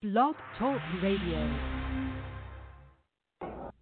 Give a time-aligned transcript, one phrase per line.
[0.00, 1.58] Blog Talk Radio.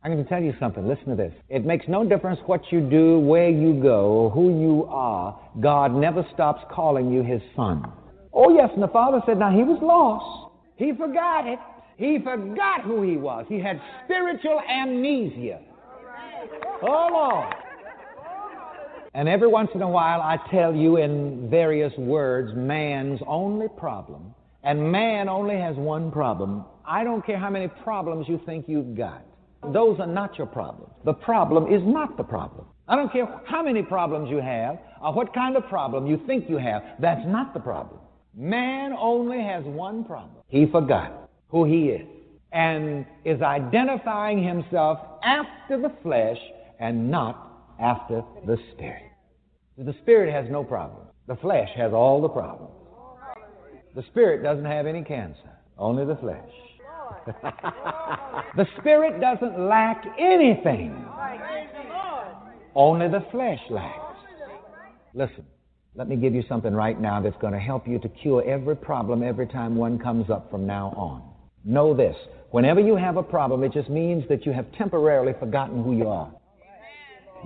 [0.02, 0.88] I'm going to tell you something.
[0.88, 1.34] Listen to this.
[1.50, 5.38] It makes no difference what you do, where you go, who you are.
[5.60, 7.92] God never stops calling you his son.
[8.32, 8.70] Oh, yes.
[8.72, 10.54] And the father said, now he was lost.
[10.76, 11.58] He forgot it.
[11.98, 13.44] He forgot who he was.
[13.46, 15.60] He had spiritual amnesia.
[16.82, 17.54] Oh, Lord.
[19.12, 24.34] And every once in a while, I tell you in various words man's only problem
[24.62, 26.64] and man only has one problem.
[26.84, 29.24] I don't care how many problems you think you've got.
[29.72, 30.92] Those are not your problems.
[31.04, 32.66] The problem is not the problem.
[32.88, 36.48] I don't care how many problems you have or what kind of problem you think
[36.48, 36.82] you have.
[37.00, 38.00] That's not the problem.
[38.36, 40.42] Man only has one problem.
[40.48, 42.06] He forgot who he is
[42.52, 46.38] and is identifying himself after the flesh
[46.78, 49.02] and not after the spirit.
[49.78, 51.06] The spirit has no problem.
[51.26, 52.72] The flesh has all the problems.
[53.96, 56.50] The spirit doesn't have any cancer, only the flesh.
[58.54, 61.02] the spirit doesn't lack anything,
[62.74, 64.18] only the flesh lacks.
[65.14, 65.46] Listen,
[65.94, 68.76] let me give you something right now that's going to help you to cure every
[68.76, 71.22] problem every time one comes up from now on.
[71.64, 72.14] Know this
[72.50, 76.08] whenever you have a problem, it just means that you have temporarily forgotten who you
[76.08, 76.30] are.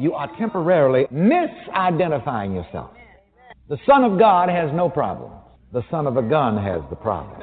[0.01, 2.91] You are temporarily misidentifying yourself.
[3.69, 5.31] The Son of God has no problem.
[5.73, 7.41] The son of a gun has the problem.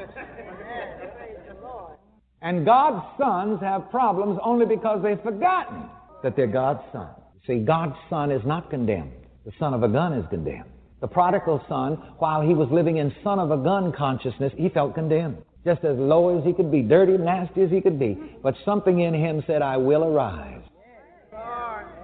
[2.40, 5.88] And God's sons have problems only because they've forgotten
[6.22, 7.08] that they're God's son.
[7.46, 9.12] See, God's son is not condemned.
[9.44, 10.70] The son of a gun is condemned.
[11.00, 14.94] The prodigal son, while he was living in son of a gun consciousness, he felt
[14.94, 15.38] condemned.
[15.64, 18.18] Just as low as he could be, dirty, nasty as he could be.
[18.42, 20.62] But something in him said, I will arise.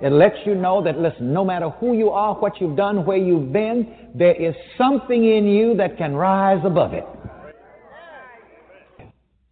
[0.04, 3.16] It lets you know that, listen, no matter who you are, what you've done, where
[3.16, 7.06] you've been, there is something in you that can rise above it.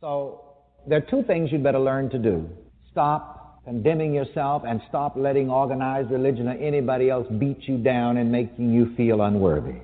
[0.03, 0.43] So,
[0.87, 2.51] there are two things you'd better learn to do.
[2.91, 8.31] Stop condemning yourself and stop letting organized religion or anybody else beat you down and
[8.31, 9.77] making you feel unworthy.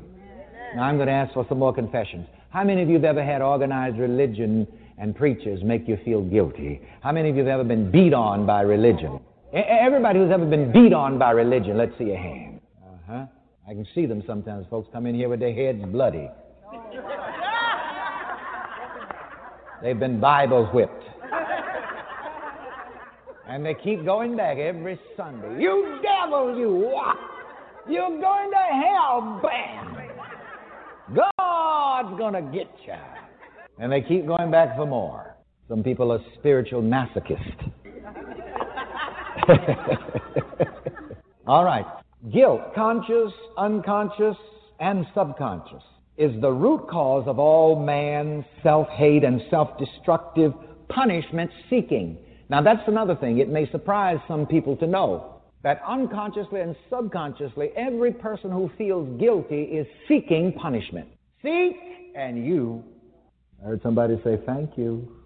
[0.76, 2.26] Now, I'm going to ask for some more confessions.
[2.50, 4.66] How many of you have ever had organized religion
[4.98, 6.82] and preachers make you feel guilty?
[7.00, 9.18] How many of you have ever been beat on by religion?
[9.52, 12.60] Everybody who's ever been beat on by religion, let's see a hand.
[12.82, 13.26] Uh huh.
[13.66, 14.66] I can see them sometimes.
[14.68, 16.28] Folks come in here with their heads bloody.
[19.82, 21.04] They've been Bible whipped.
[23.48, 25.62] And they keep going back every Sunday.
[25.62, 26.90] You devil, you?
[27.88, 29.96] You're going to hell, bam!
[31.14, 32.92] God's going to get you.
[33.78, 35.34] And they keep going back for more.
[35.68, 37.72] Some people are spiritual masochists.
[41.46, 41.86] All right.
[42.32, 44.36] Guilt, conscious, unconscious,
[44.80, 45.82] and subconscious,
[46.16, 50.52] is the root cause of all man's self hate and self destructive
[50.88, 52.18] punishment seeking.
[52.48, 53.38] Now, that's another thing.
[53.38, 59.20] It may surprise some people to know that unconsciously and subconsciously, every person who feels
[59.20, 61.08] guilty is seeking punishment.
[61.42, 61.76] Seek,
[62.16, 62.82] and you.
[63.60, 65.16] I heard somebody say, Thank you.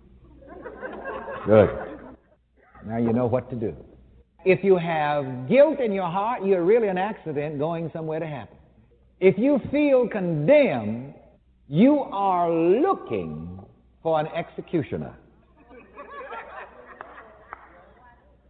[1.47, 1.71] Good.
[2.87, 3.75] Now you know what to do.
[4.45, 8.57] If you have guilt in your heart, you're really an accident going somewhere to happen.
[9.21, 11.15] If you feel condemned,
[11.69, 13.61] you are looking
[14.03, 15.15] for an executioner.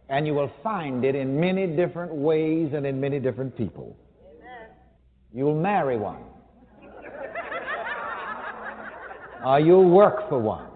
[0.09, 3.95] And you will find it in many different ways and in many different people.
[5.31, 6.23] You'll marry one.
[9.45, 10.67] or you'll work for one.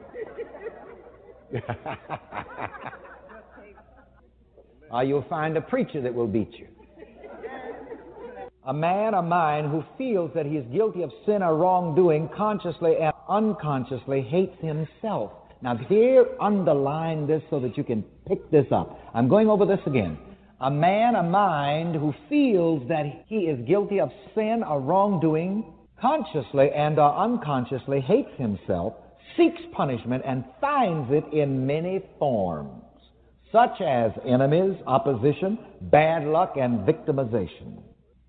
[4.92, 6.68] or you'll find a preacher that will beat you.
[8.66, 12.98] A man or mind who feels that he is guilty of sin or wrongdoing consciously
[12.98, 15.32] and unconsciously hates himself.
[15.62, 19.00] Now, here, underline this so that you can pick this up.
[19.14, 20.18] I'm going over this again.
[20.60, 26.70] A man, a mind who feels that he is guilty of sin or wrongdoing consciously
[26.76, 28.94] and or unconsciously hates himself,
[29.38, 32.84] seeks punishment, and finds it in many forms
[33.52, 37.82] such as enemies, opposition, bad luck, and victimization.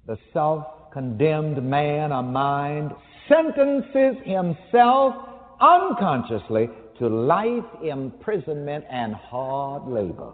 [0.07, 2.93] The self condemned man or mind
[3.29, 5.15] sentences himself
[5.61, 10.33] unconsciously to life imprisonment and hard labor.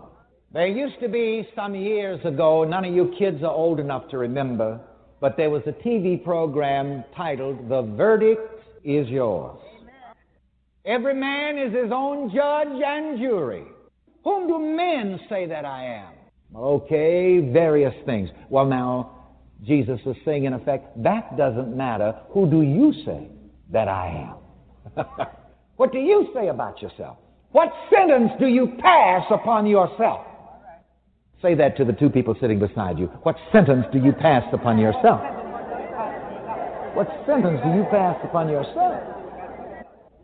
[0.52, 4.18] There used to be some years ago, none of you kids are old enough to
[4.18, 4.80] remember,
[5.20, 8.40] but there was a TV program titled The Verdict
[8.84, 9.58] is Yours.
[10.84, 13.64] Every man is his own judge and jury.
[14.24, 16.12] Whom do men say that I am?
[16.56, 18.30] Okay, various things.
[18.48, 19.10] Well, now,
[19.62, 22.14] Jesus is saying, in effect, that doesn't matter.
[22.30, 23.28] Who do you say
[23.70, 24.34] that I
[24.96, 25.06] am?
[25.76, 27.18] What do you say about yourself?
[27.50, 30.24] What sentence do you pass upon yourself?
[31.42, 33.06] Say that to the two people sitting beside you.
[33.24, 35.20] What sentence do you pass upon yourself?
[36.94, 39.02] What sentence do you pass upon yourself?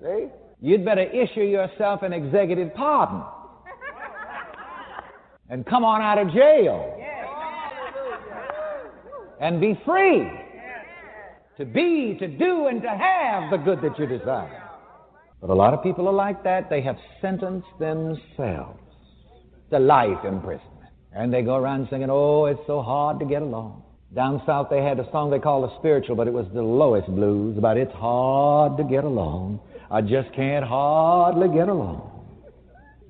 [0.00, 0.28] See?
[0.60, 3.24] You'd better issue yourself an executive pardon
[5.50, 6.96] and come on out of jail
[9.40, 10.30] and be free
[11.58, 14.62] to be, to do, and to have the good that you desire.
[15.42, 16.70] But a lot of people are like that.
[16.70, 18.80] They have sentenced themselves
[19.70, 20.88] to life imprisonment.
[21.12, 23.82] And they go around singing, Oh, it's so hard to get along.
[24.14, 27.08] Down south, they had a song they called the spiritual, but it was the lowest
[27.08, 29.60] blues about it's hard to get along.
[29.90, 32.09] I just can't hardly get along.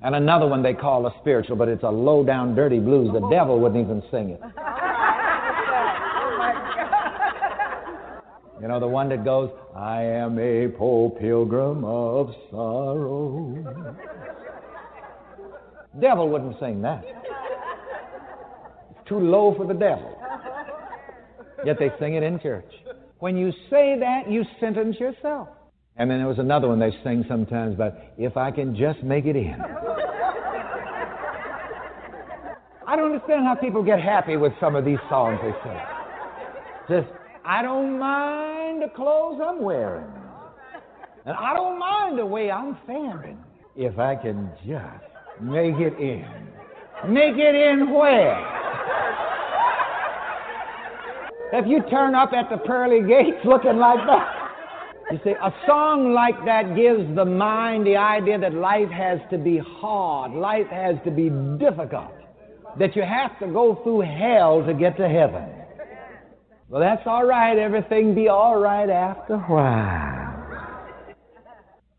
[0.03, 3.11] And another one they call a spiritual, but it's a low down, dirty blues.
[3.13, 4.41] The devil wouldn't even sing it.
[8.61, 13.95] You know, the one that goes, I am a poor pilgrim of sorrow.
[15.99, 17.03] devil wouldn't sing that.
[18.91, 20.15] It's too low for the devil.
[21.65, 22.71] Yet they sing it in church.
[23.19, 25.49] When you say that, you sentence yourself.
[25.97, 29.25] And then there was another one they sing sometimes about, if I can just make
[29.25, 29.55] it in.
[32.87, 35.79] I don't understand how people get happy with some of these songs they sing.
[36.89, 37.07] Just,
[37.45, 40.11] I don't mind the clothes I'm wearing.
[41.25, 43.37] And I don't mind the way I'm faring.
[43.75, 45.05] If I can just
[45.41, 46.25] make it in.
[47.07, 48.47] Make it in where?
[51.53, 54.40] If you turn up at the pearly gates looking like that.
[55.11, 59.37] You see, a song like that gives the mind the idea that life has to
[59.37, 61.29] be hard, life has to be
[61.59, 62.13] difficult,
[62.79, 65.49] that you have to go through hell to get to heaven.
[66.69, 67.57] Well, that's all right.
[67.57, 70.29] Everything be all right after a while.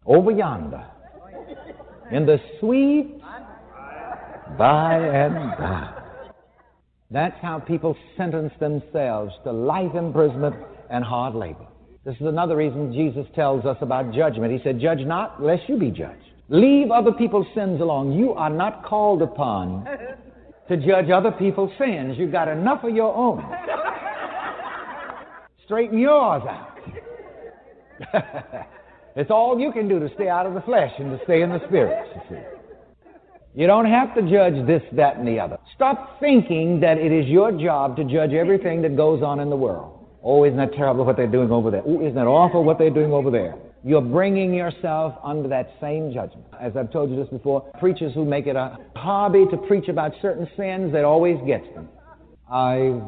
[0.07, 0.87] Over yonder,
[2.11, 3.21] in the sweet
[4.57, 6.03] by and by.
[7.11, 10.57] That's how people sentence themselves to life imprisonment
[10.89, 11.67] and hard labor.
[12.05, 14.53] This is another reason Jesus tells us about judgment.
[14.53, 16.25] He said, Judge not, lest you be judged.
[16.49, 18.13] Leave other people's sins alone.
[18.13, 19.87] You are not called upon
[20.69, 22.17] to judge other people's sins.
[22.19, 23.45] You've got enough of your own.
[25.65, 26.79] Straighten yours out.
[29.17, 31.51] it's all you can do to stay out of the flesh and to stay in
[31.51, 32.43] the spirit, you see.
[33.55, 35.59] You don't have to judge this, that, and the other.
[35.77, 39.57] Stop thinking that it is your job to judge everything that goes on in the
[39.57, 40.02] world.
[40.25, 41.83] Oh, isn't that terrible what they're doing over there?
[41.85, 43.57] Oh, isn't that awful what they're doing over there?
[43.85, 46.47] You're bringing yourself under that same judgment.
[46.61, 50.13] As I've told you this before, preachers who make it a hobby to preach about
[50.23, 51.89] certain sins, that always gets them.
[52.49, 53.01] I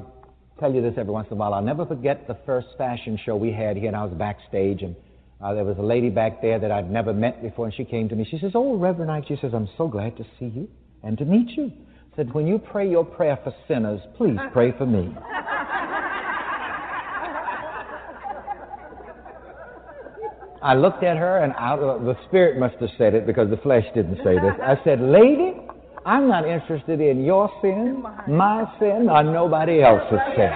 [0.59, 1.55] tell you this every once in a while.
[1.55, 4.97] I'll never forget the first fashion show we had here, and I was backstage, and
[5.41, 8.09] uh, there was a lady back there that I'd never met before, and she came
[8.09, 8.27] to me.
[8.29, 10.69] She says, Oh, Reverend Ike, she says, I'm so glad to see you
[11.05, 11.71] and to meet you.
[12.17, 15.15] Said, when you pray your prayer for sinners, please pray for me.
[20.65, 23.85] I looked at her, and of, the spirit must have said it because the flesh
[23.95, 24.55] didn't say this.
[24.63, 25.53] I said, Lady,
[26.07, 30.51] I'm not interested in your sin, my sin, or nobody else's sin.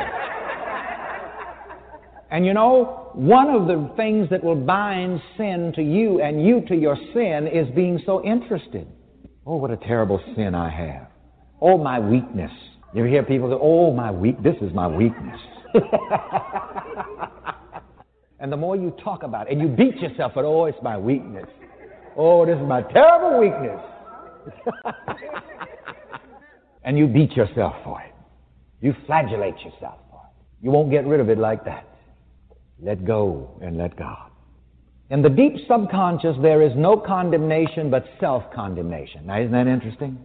[2.31, 6.63] And you know, one of the things that will bind sin to you and you
[6.69, 8.87] to your sin is being so interested.
[9.45, 11.09] Oh, what a terrible sin I have.
[11.61, 12.53] Oh, my weakness.
[12.95, 15.41] You hear people say, Oh, my weak, this is my weakness.
[18.41, 20.97] And the more you talk about it, and you beat yourself but oh, it's my
[20.97, 21.47] weakness.
[22.17, 23.81] Oh, this is my terrible weakness.
[26.85, 28.15] and you beat yourself for it.
[28.81, 30.65] You flagellate yourself for it.
[30.65, 31.87] You won't get rid of it like that.
[32.81, 34.31] Let go and let God.
[35.11, 39.27] In the deep subconscious, there is no condemnation but self condemnation.
[39.27, 40.19] Now, isn't that interesting?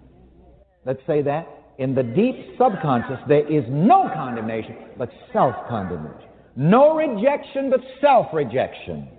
[0.86, 1.48] Let's say that.
[1.80, 6.30] In the deep subconscious, there is no condemnation but self condemnation.
[6.56, 9.10] No rejection, but self rejection.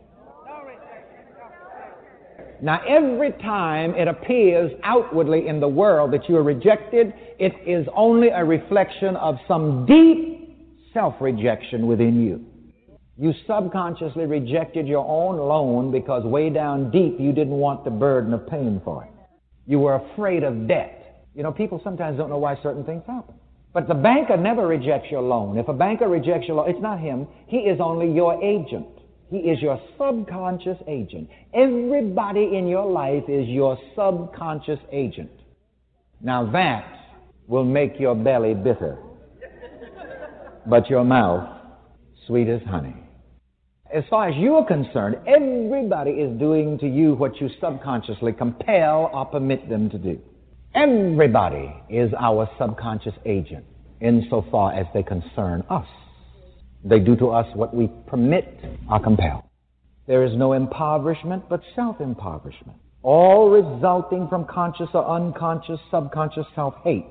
[2.63, 7.87] Now, every time it appears outwardly in the world that you are rejected, it is
[7.95, 10.57] only a reflection of some deep
[10.95, 12.45] self rejection within you.
[13.19, 18.33] You subconsciously rejected your own loan because way down deep you didn't want the burden
[18.33, 19.11] of paying for it.
[19.67, 21.27] You were afraid of debt.
[21.35, 23.35] You know, people sometimes don't know why certain things happen.
[23.75, 25.59] But the banker never rejects your loan.
[25.59, 27.27] If a banker rejects your loan, it's not him.
[27.49, 28.87] He is only your agent.
[29.31, 31.29] He is your subconscious agent.
[31.53, 35.33] Everybody in your life is your subconscious agent.
[36.21, 36.87] Now that
[37.49, 38.97] will make your belly bitter,
[40.67, 41.49] but your mouth
[42.27, 42.95] sweet as honey.
[43.93, 49.27] as far as you're concerned, everybody is doing to you what you subconsciously compel or
[49.27, 50.19] permit them to do.
[50.75, 53.65] Everybody is our subconscious agent
[54.01, 55.87] insofar as they concern us.
[56.85, 58.59] They do to us what we permit
[58.91, 59.49] or compel.
[60.09, 66.75] There is no impoverishment but self impoverishment, all resulting from conscious or unconscious, subconscious self
[66.83, 67.07] hate.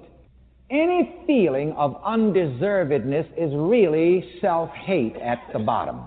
[0.70, 6.02] Any feeling of undeservedness is really self hate at the bottom.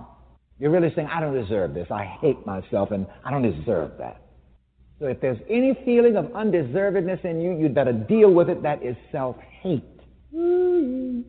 [0.58, 1.88] You're really saying, I don't deserve this.
[1.90, 4.25] I hate myself and I don't deserve that.
[4.98, 8.62] So if there's any feeling of undeservedness in you, you'd better deal with it.
[8.62, 9.84] That is self hate.
[10.32, 11.26] It's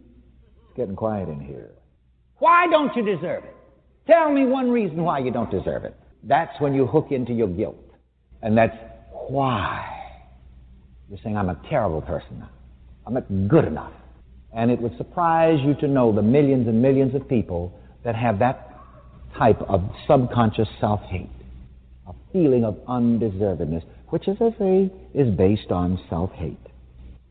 [0.75, 1.71] getting quiet in here.
[2.39, 3.55] Why don't you deserve it?
[4.05, 5.95] Tell me one reason why you don't deserve it.
[6.23, 7.75] That's when you hook into your guilt.
[8.41, 8.75] And that's
[9.27, 9.93] why.
[11.09, 12.45] You're saying, I'm a terrible person.
[13.05, 13.93] I'm not good enough.
[14.53, 18.39] And it would surprise you to know the millions and millions of people that have
[18.39, 18.79] that
[19.37, 21.29] type of subconscious self hate,
[22.07, 26.57] a feeling of undeservedness, which, as I say, is based on self hate.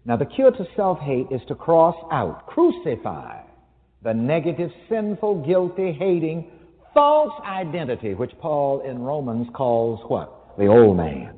[0.04, 3.42] Now, the cure to self hate is to cross out, crucify
[4.02, 6.49] the negative, sinful, guilty, hating,
[6.95, 10.56] false identity, which Paul in Romans calls what?
[10.56, 11.35] The old man.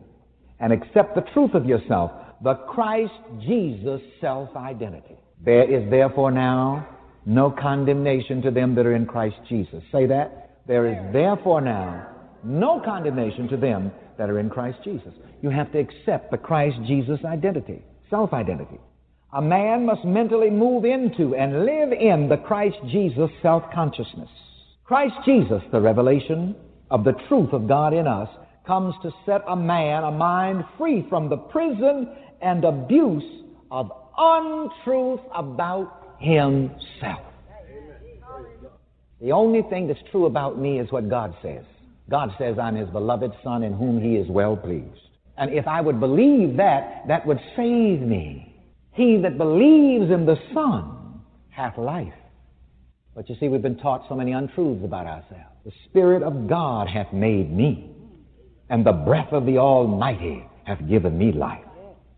[0.61, 2.11] And accept the truth of yourself,
[2.42, 5.16] the Christ Jesus self identity.
[5.42, 6.87] There is therefore now
[7.25, 9.83] no condemnation to them that are in Christ Jesus.
[9.90, 10.61] Say that.
[10.66, 15.12] There is therefore now no condemnation to them that are in Christ Jesus.
[15.42, 18.78] You have to accept the Christ Jesus identity, self identity.
[19.33, 24.30] A man must mentally move into and live in the Christ Jesus self consciousness.
[24.85, 26.57] Christ Jesus, the revelation
[26.90, 28.28] of the truth of God in us,
[28.66, 32.09] comes to set a man, a mind free from the prison
[32.40, 37.21] and abuse of untruth about himself.
[39.21, 41.64] The only thing that's true about me is what God says.
[42.10, 45.00] God says I'm his beloved son in whom he is well pleased.
[45.36, 48.56] And if I would believe that, that would save me.
[48.92, 52.12] He that believes in the Son hath life.
[53.14, 55.54] But you see, we've been taught so many untruths about ourselves.
[55.64, 57.90] The Spirit of God hath made me,
[58.70, 61.64] and the breath of the Almighty hath given me life.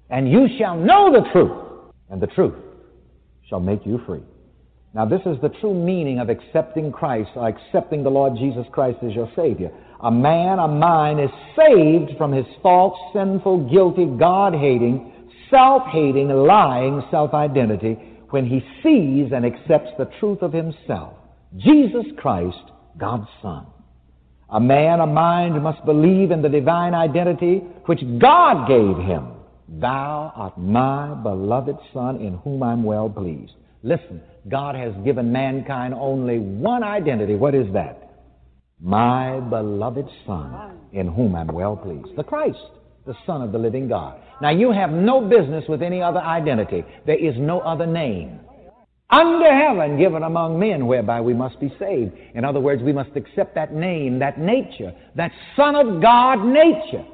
[0.08, 2.54] And you shall know the truth, and the truth
[3.48, 4.22] shall make you free.
[4.92, 8.98] Now, this is the true meaning of accepting Christ or accepting the Lord Jesus Christ
[9.06, 9.70] as your Savior.
[10.02, 15.12] A man, a mind is saved from his false, sinful, guilty, God hating,
[15.48, 17.98] self hating, lying self identity
[18.30, 21.14] when he sees and accepts the truth of himself
[21.56, 22.62] Jesus Christ,
[22.96, 23.66] God's Son.
[24.50, 29.28] A man, a mind must believe in the divine identity which God gave him.
[29.68, 33.52] Thou art my beloved Son in whom I'm well pleased.
[33.82, 37.34] Listen, God has given mankind only one identity.
[37.34, 38.10] What is that?
[38.80, 42.16] My beloved Son, in whom I'm well pleased.
[42.16, 42.58] The Christ,
[43.06, 44.20] the Son of the living God.
[44.42, 46.84] Now, you have no business with any other identity.
[47.06, 48.40] There is no other name
[49.10, 52.12] under heaven given among men whereby we must be saved.
[52.34, 57.04] In other words, we must accept that name, that nature, that Son of God nature,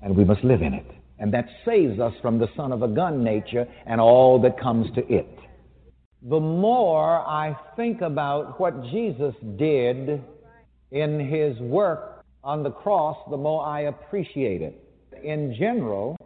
[0.00, 0.86] and we must live in it.
[1.18, 4.92] And that saves us from the son of a gun nature and all that comes
[4.96, 5.28] to it
[6.24, 10.22] the more I think about what Jesus did
[10.90, 14.82] in his work on the cross, the more I appreciate it.
[15.22, 16.16] In general,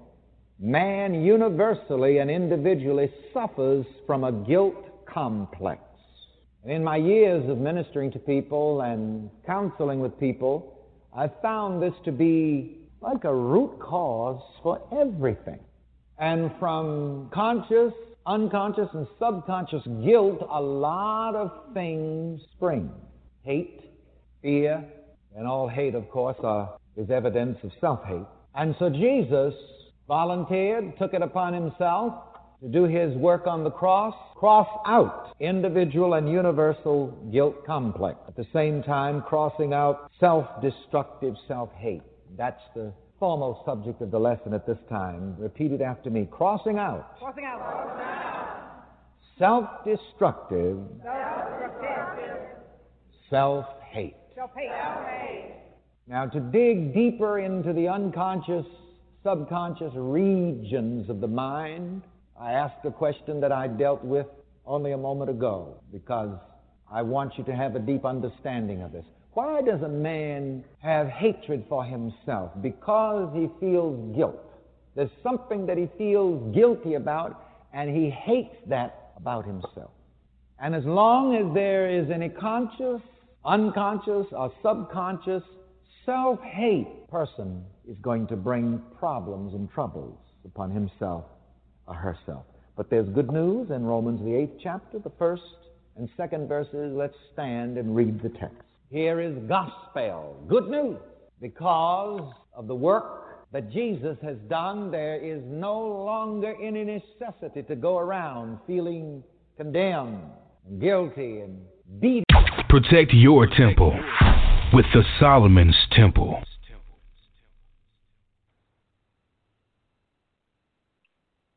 [0.60, 5.82] man universally and individually suffers from a guilt complex.
[6.62, 10.78] And in my years of ministering to people and counseling with people,
[11.16, 15.58] I've found this to be like a root cause for everything.
[16.18, 17.92] And from conscious
[18.28, 22.90] unconscious and subconscious guilt, a lot of things spring.
[23.42, 23.80] Hate,
[24.42, 24.84] fear,
[25.34, 28.26] and all hate, of course, are, is evidence of self hate.
[28.54, 29.54] And so Jesus
[30.06, 32.12] volunteered, took it upon himself
[32.60, 38.18] to do his work on the cross, cross out individual and universal guilt complex.
[38.26, 42.02] At the same time, crossing out self destructive self hate.
[42.36, 45.34] That's the foremost subject of the lesson at this time.
[45.38, 46.28] Repeat it after me.
[46.30, 47.18] Crossing out.
[47.18, 48.84] Crossing out.
[49.38, 50.78] Self-destructive.
[51.02, 52.38] Self-destructive.
[53.30, 54.16] Self-hate.
[54.34, 55.54] Self-hate.
[56.06, 58.66] Now, to dig deeper into the unconscious,
[59.22, 62.02] subconscious regions of the mind,
[62.40, 64.26] I asked a question that I dealt with
[64.64, 66.38] only a moment ago because
[66.90, 69.04] I want you to have a deep understanding of this.
[69.38, 72.50] Why does a man have hatred for himself?
[72.60, 74.42] Because he feels guilt.
[74.96, 77.40] There's something that he feels guilty about,
[77.72, 79.92] and he hates that about himself.
[80.58, 83.00] And as long as there is any conscious
[83.44, 85.44] unconscious or subconscious
[86.04, 91.26] self hate person is going to bring problems and troubles upon himself
[91.86, 92.44] or herself.
[92.76, 95.44] But there's good news in Romans, the eighth chapter, the first
[95.96, 96.92] and second verses.
[96.92, 98.67] Let's stand and read the text.
[98.90, 100.96] Here is gospel, good news.
[101.42, 107.76] Because of the work that Jesus has done, there is no longer any necessity to
[107.76, 109.22] go around feeling
[109.58, 110.22] condemned
[110.66, 111.58] and guilty and
[112.00, 112.24] beat.
[112.70, 113.92] Protect your temple
[114.72, 116.42] with the Solomon's Temple.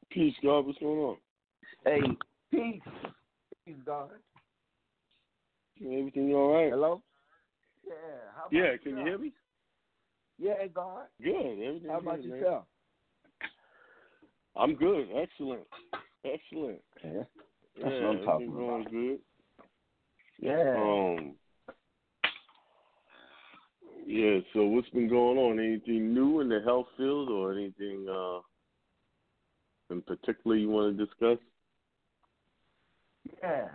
[0.10, 0.66] Peace, God.
[0.66, 1.18] What's going on?
[1.86, 2.02] Hey,
[2.52, 2.82] peace.
[3.66, 4.10] Peace, God.
[5.82, 6.70] Everything all right?
[6.72, 7.02] Hello?
[7.92, 7.98] Yeah.
[8.36, 9.08] How about Yeah, can you yourself?
[9.08, 9.34] hear me?
[10.40, 11.04] Yeah, God.
[11.24, 11.36] Good.
[11.36, 12.40] Everything How about good, man.
[12.40, 12.66] yourself?
[14.56, 15.08] I'm good.
[15.16, 15.68] Excellent.
[16.26, 16.82] Excellent.
[17.04, 17.12] Yeah.
[17.78, 18.92] yeah, That's what I'm talking everything going about.
[18.92, 19.20] good.
[20.40, 20.76] Yeah.
[20.78, 21.36] Um.
[24.08, 24.40] Yeah.
[24.54, 25.60] So what's been going on?
[25.60, 28.40] Anything new in the health field, or anything uh,
[29.94, 31.38] in particular you want to discuss?
[33.44, 33.68] yeah.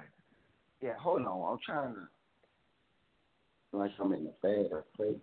[0.82, 1.52] Yeah, hold on.
[1.52, 2.08] I'm trying to
[3.78, 5.16] like I'm in the bad place.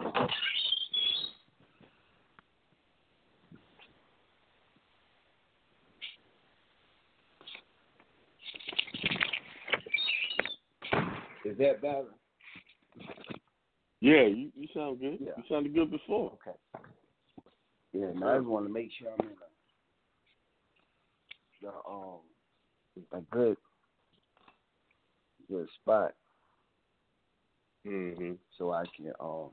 [11.45, 12.05] Is that better?
[13.99, 15.17] Yeah, you, you sound good.
[15.19, 15.31] Yeah.
[15.37, 16.31] You sounded good before.
[16.33, 16.57] Okay.
[17.93, 19.39] Yeah, and I just want to make sure I'm in a,
[21.61, 22.19] the um
[23.11, 23.57] a good
[25.49, 26.13] good spot
[27.85, 29.49] hmm so I can um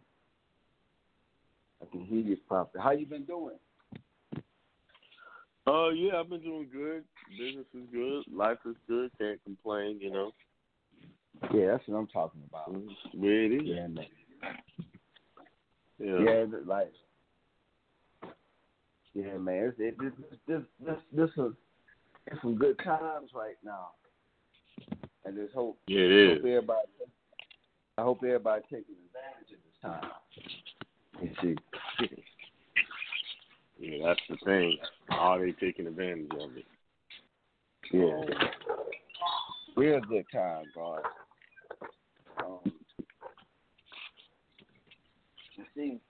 [1.82, 2.82] I can hear you properly.
[2.82, 3.56] How you been doing?
[5.66, 7.04] Uh, yeah, I've been doing good.
[7.38, 8.22] Business is good.
[8.32, 9.10] Life is good.
[9.18, 9.98] Can't complain.
[10.00, 10.32] You know,
[11.54, 12.72] Yeah, that's what I'm talking about.
[12.74, 13.62] It's the way it is.
[13.64, 14.06] Yeah, man.
[15.98, 16.18] Yeah.
[16.18, 16.92] Yeah, like
[19.14, 19.72] yeah, man.
[19.78, 20.12] It's, it, this
[20.46, 23.90] this this this is some good times right now,
[25.24, 26.44] and just hope Yeah, it hope is.
[26.44, 26.88] everybody.
[28.00, 30.10] I hope everybody taking advantage of this time.
[31.20, 32.16] You see.
[33.78, 34.78] Yeah, that's the thing.
[35.10, 36.64] Are they taking advantage of it?
[37.92, 38.22] Yeah.
[39.76, 41.02] Real good time, God.
[42.42, 42.72] Um,
[45.56, 46.00] you see,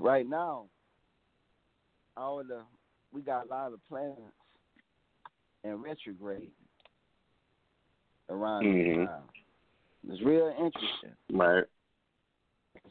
[0.00, 0.64] right now,
[2.16, 2.62] all the
[3.12, 4.16] we got a lot of planets
[5.62, 6.52] in retrograde
[8.28, 8.98] around Mhm.
[8.98, 9.28] this time.
[10.08, 11.16] It's real interesting.
[11.32, 11.64] Right.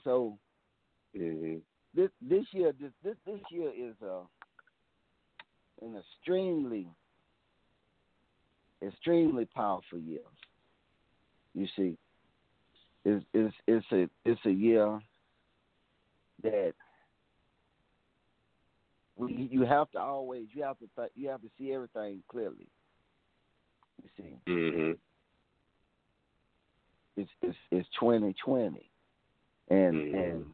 [0.04, 0.38] So
[1.16, 1.58] hmm
[1.94, 4.24] this this year this this, this year is uh
[5.82, 6.88] an extremely
[8.82, 10.20] extremely powerful year.
[11.54, 11.98] You see,
[13.06, 15.00] it's it's it's a it's a year
[16.44, 16.74] that
[19.16, 22.68] we, you have to always you have to th- you have to see everything clearly.
[24.04, 24.92] You see, hmm
[27.18, 28.90] it's it's it's twenty twenty,
[29.70, 30.14] and Mhm.
[30.18, 30.46] and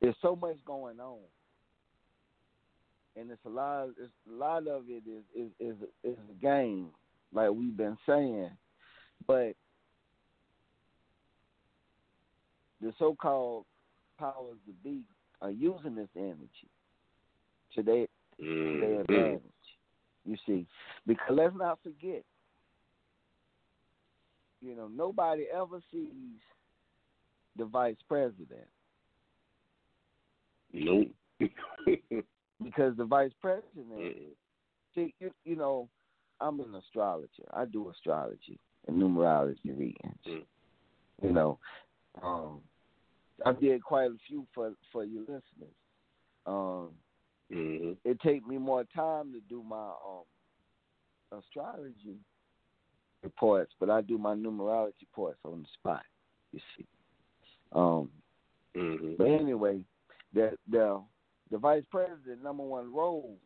[0.00, 1.20] there's so much going on,
[3.16, 3.88] and it's a lot.
[3.98, 6.90] It's, a lot of it is is is is a game,
[7.32, 8.50] like we've been saying,
[9.26, 9.54] but
[12.80, 13.64] the so-called
[14.18, 15.02] powers to be
[15.40, 16.68] are using this energy
[17.74, 19.40] to their to their hmm advantage.
[20.26, 20.66] You see,
[21.06, 22.24] because let's not forget,
[24.64, 26.40] you know, nobody ever sees
[27.56, 28.68] the vice president
[30.72, 31.08] Nope.
[32.62, 34.16] because the vice president.
[34.94, 35.88] See, you, you know,
[36.40, 37.28] I'm an astrologer.
[37.52, 40.18] I do astrology and numerology readings.
[40.28, 40.42] Mm.
[41.22, 41.58] You know,
[42.22, 42.60] um,
[43.46, 45.74] I did quite a few for for your listeners.
[46.46, 46.90] Um,
[47.52, 47.96] Mhm.
[48.04, 50.24] it take me more time to do my um
[51.38, 52.18] astrology
[53.24, 56.04] reports, but I do my numerology reports on the spot.
[56.52, 56.86] You see.
[57.72, 58.10] Um,
[58.76, 59.16] Mhm.
[59.18, 59.84] but anyway,
[60.32, 61.02] the the
[61.50, 63.36] the vice president number one role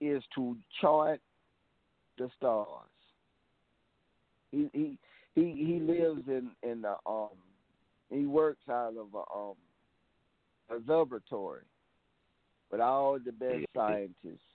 [0.00, 1.20] is to chart
[2.18, 2.88] the stars.
[4.50, 4.98] He he
[5.34, 7.30] he he lives in in the um
[8.10, 9.56] he works out of a um
[10.70, 11.64] observatory
[12.70, 13.74] with all the best Mhm.
[13.74, 14.53] scientists,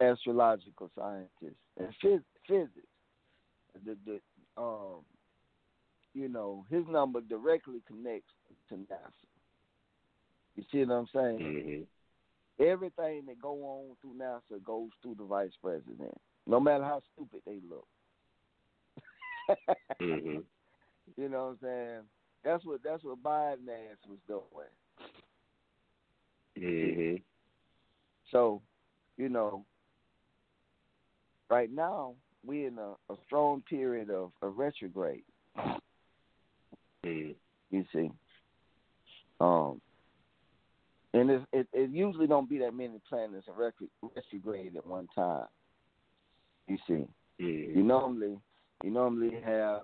[0.00, 2.86] astrological scientists, and phys- physics.
[3.84, 4.20] The the
[4.60, 5.04] um
[6.14, 8.32] you know his number directly connects
[8.68, 9.26] to NASA.
[10.56, 11.38] You see what I'm saying?
[11.38, 11.86] Mhm.
[12.58, 16.14] Everything that go on through NASA goes through the vice president,
[16.46, 17.86] no matter how stupid they look.
[20.00, 20.44] Mhm.
[21.16, 22.00] You know what I'm saying?
[22.44, 24.70] That's what that's what Biden ass was doing.
[26.56, 27.22] Mhm.
[28.30, 28.62] So,
[29.16, 29.64] you know,
[31.50, 35.24] right now we're in a, a strong period of, of retrograde.
[37.04, 37.34] Mhm.
[37.70, 38.10] You see,
[39.40, 39.80] um,
[41.14, 45.46] and it, it it usually don't be that many planets in retrograde at one time.
[46.66, 47.06] You see,
[47.38, 47.86] you Mhm.
[47.86, 48.40] normally
[48.82, 49.82] you normally have,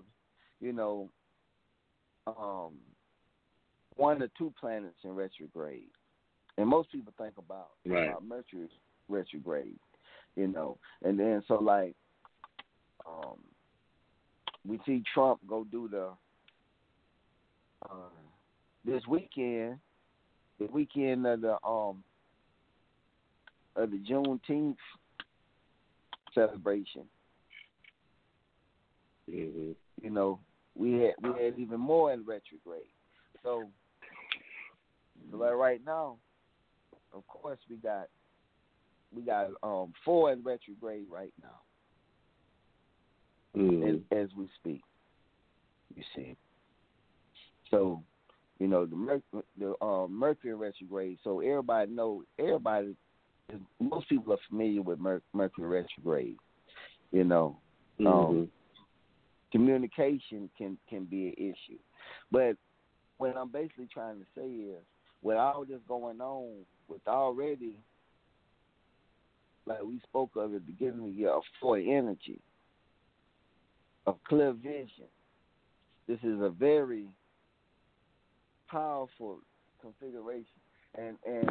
[0.61, 1.11] you know,
[2.27, 2.79] um,
[3.97, 5.91] one or two planets in retrograde,
[6.59, 8.09] and most people think about Right.
[8.09, 8.69] about Mercury
[9.09, 9.79] retrograde,
[10.37, 11.95] you know, and then so like,
[13.07, 13.39] um,
[14.67, 16.11] we see Trump go do the
[17.89, 18.11] uh,
[18.85, 19.79] this weekend,
[20.59, 22.03] the weekend of the um
[23.77, 24.77] of the Juneteenth
[26.35, 27.03] celebration.
[29.29, 29.75] Mhm.
[30.01, 30.39] you know,
[30.77, 32.83] we had we had even more in retrograde.
[33.43, 33.69] So,
[35.31, 36.17] so like right now,
[37.13, 38.09] of course we got
[39.15, 41.61] we got um four in retrograde right now
[43.57, 44.03] Mhm.
[44.13, 44.83] as, as we speak.
[45.95, 46.37] You see.
[47.71, 48.03] So,
[48.59, 52.97] you know, the Mercury the um Mercury retrograde, so everybody know everybody
[53.81, 56.37] most people are familiar with Mer- Mercury retrograde.
[57.13, 57.61] You know,
[58.01, 58.07] Mhm.
[58.07, 58.51] um,
[59.53, 61.79] communication can can be an issue.
[62.31, 62.57] But
[63.19, 64.83] what I'm basically trying to say is,
[65.23, 67.79] with all this going on, with already,
[69.67, 71.43] like we spoke of at the beginning of the year, of
[71.77, 72.41] energy,
[74.07, 75.09] of clear vision.
[76.07, 77.07] This is a very
[78.71, 79.41] powerful
[79.81, 80.47] configuration,
[80.97, 81.51] and and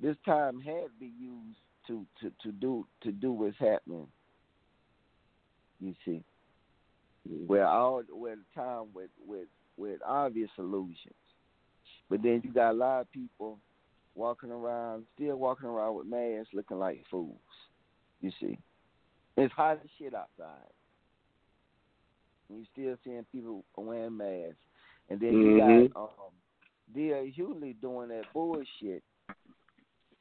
[0.00, 4.08] this time had to be used to to to do to do what's happening.
[5.80, 6.22] You see
[7.46, 11.14] where all where the time with with with obvious illusions,
[12.08, 13.58] But then you got a lot of people
[14.14, 17.38] walking around, still walking around with masks, looking like fools.
[18.20, 18.58] You see,
[19.36, 20.68] it's hot as shit outside.
[22.48, 24.58] And you still seeing people wearing masks,
[25.08, 25.92] and then you Mhm.
[25.92, 26.32] got um,
[26.92, 27.32] D.A.
[27.32, 29.02] Hughley doing that bullshit.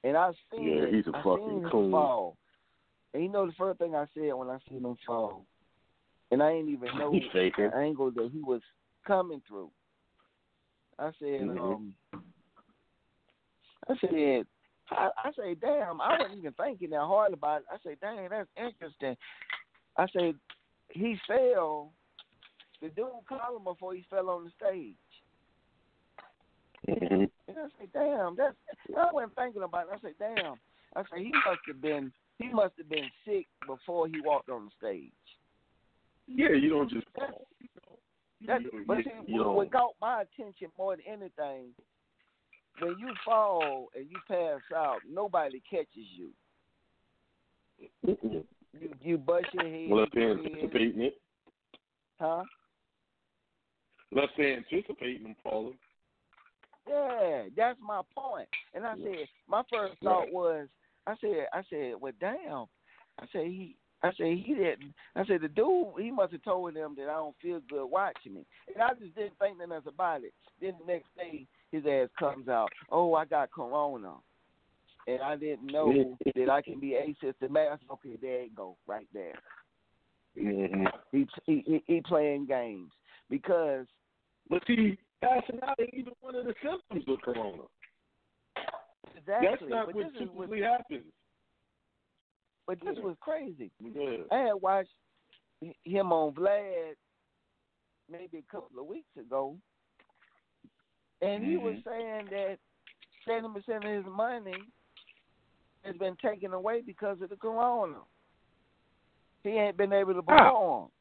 [0.04, 0.94] And I seen Yeah, it.
[0.94, 1.92] he's a I fucking coon.
[1.92, 2.38] fall.
[3.14, 5.46] And you know the first thing I said when I seen him fall,
[6.32, 8.62] and I didn't even know the angle that he was
[9.06, 9.72] coming through.
[11.00, 11.60] I said, Mhm.
[11.60, 11.96] um,
[13.90, 14.46] I said,
[14.92, 17.68] I, I say, damn, I wasn't even thinking that hard about it.
[17.72, 19.16] I said, dang, that's interesting.
[19.98, 20.36] I said,
[20.90, 21.92] he fell.
[22.82, 24.96] The dude called him before he fell on the stage.
[26.88, 27.30] Mhm.
[27.48, 28.56] And I said, damn, that's.
[28.98, 29.96] I wasn't thinking about it.
[29.96, 30.56] I said, damn.
[30.96, 34.66] I said, he must have been, he must have been sick before he walked on
[34.66, 35.12] the stage.
[36.28, 37.34] Yeah, you don't just That's.
[38.48, 41.74] That's, but you- see, you what, what don't- caught my attention more than anything,
[42.82, 46.30] when you fall and you pass out, nobody catches you.
[48.06, 48.46] Mhm.
[48.80, 51.22] You you bust your head, Well, if they're anticipating it,
[52.20, 52.44] huh?
[54.12, 55.78] let's say anticipating them falling.
[56.88, 58.50] Yeah, that's my point.
[58.74, 60.68] And I said, my first thought was,
[61.06, 62.66] I said, I said, well, damn.
[63.20, 64.94] I said he, I said he didn't.
[65.16, 68.34] I said the dude, he must have told them that I don't feel good watching
[68.34, 70.34] me, and I just didn't think nothing else about it.
[70.62, 74.14] Then the next day, his ass comes out, oh, I got corona,
[75.08, 77.80] and I didn't know that I can be asymptomatic.
[77.92, 79.36] Okay, there you go, right there.
[80.38, 80.88] Mhm.
[81.12, 82.92] He he he, he playing games
[83.30, 83.88] because
[84.50, 87.64] But see, passing out ain't even one of the symptoms of corona.
[89.16, 89.48] exactly.
[89.50, 91.06] That's not but what this is what, typically happens.
[92.68, 93.72] but this was crazy.
[93.80, 94.18] Yeah.
[94.32, 94.90] I had watched
[95.84, 96.94] him on Vlad
[98.10, 99.56] maybe a couple of weeks ago,
[101.22, 101.84] and he was Mhm.
[101.84, 102.60] saying that
[103.26, 104.72] seventy percent of his money
[105.84, 108.02] has been taken away because of the corona.
[109.44, 110.92] He ain't been able to perform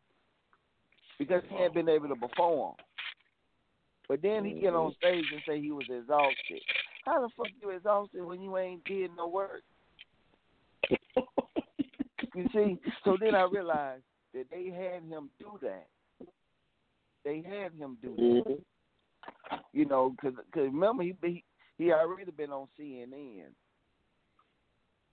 [1.18, 2.76] because he ain't been able to perform.
[4.08, 6.62] But then he get on stage and say he was exhausted.
[7.04, 9.62] How the fuck you exhausted when you ain't did no work?
[12.34, 15.88] You see, so then I realized that they had him do that.
[17.24, 18.58] They had him do that.
[19.72, 21.44] You know, because cause remember he he
[21.78, 23.52] he already been on CNN.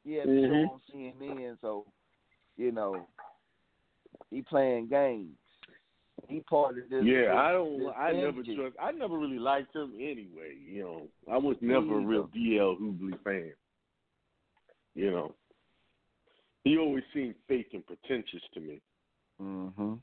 [0.05, 0.69] Been Mhm.
[0.69, 1.85] on CNN, so
[2.57, 3.07] you know
[4.29, 5.37] he playing games.
[6.27, 7.03] He part of this.
[7.03, 7.93] Yeah, this- I don't.
[7.97, 8.75] I never trust.
[8.79, 10.55] I never really liked him anyway.
[10.55, 13.53] You know, I was never a real DL Hughley fan.
[14.95, 15.35] You know,
[16.63, 18.81] he always seemed fake and pretentious to me.
[19.41, 19.99] Mhm.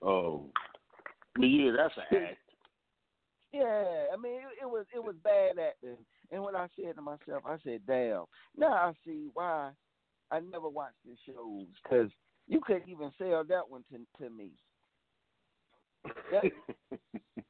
[0.00, 0.50] Oh,
[1.34, 2.38] but yeah, that's an act.
[3.52, 5.96] Yeah, I mean it, it was it was bad acting.
[6.30, 8.24] And when I said to myself, I said, "Damn!"
[8.56, 9.72] Now I see why
[10.30, 12.10] I never watched the shows because
[12.48, 14.52] you couldn't even sell that one to to me.
[16.30, 16.44] That,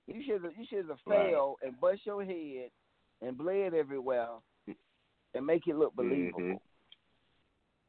[0.08, 1.30] you should you should have Right.
[1.30, 2.70] failed and bust your head
[3.20, 4.28] and bled everywhere
[5.34, 6.40] and make it look believable.
[6.40, 6.60] Mhm.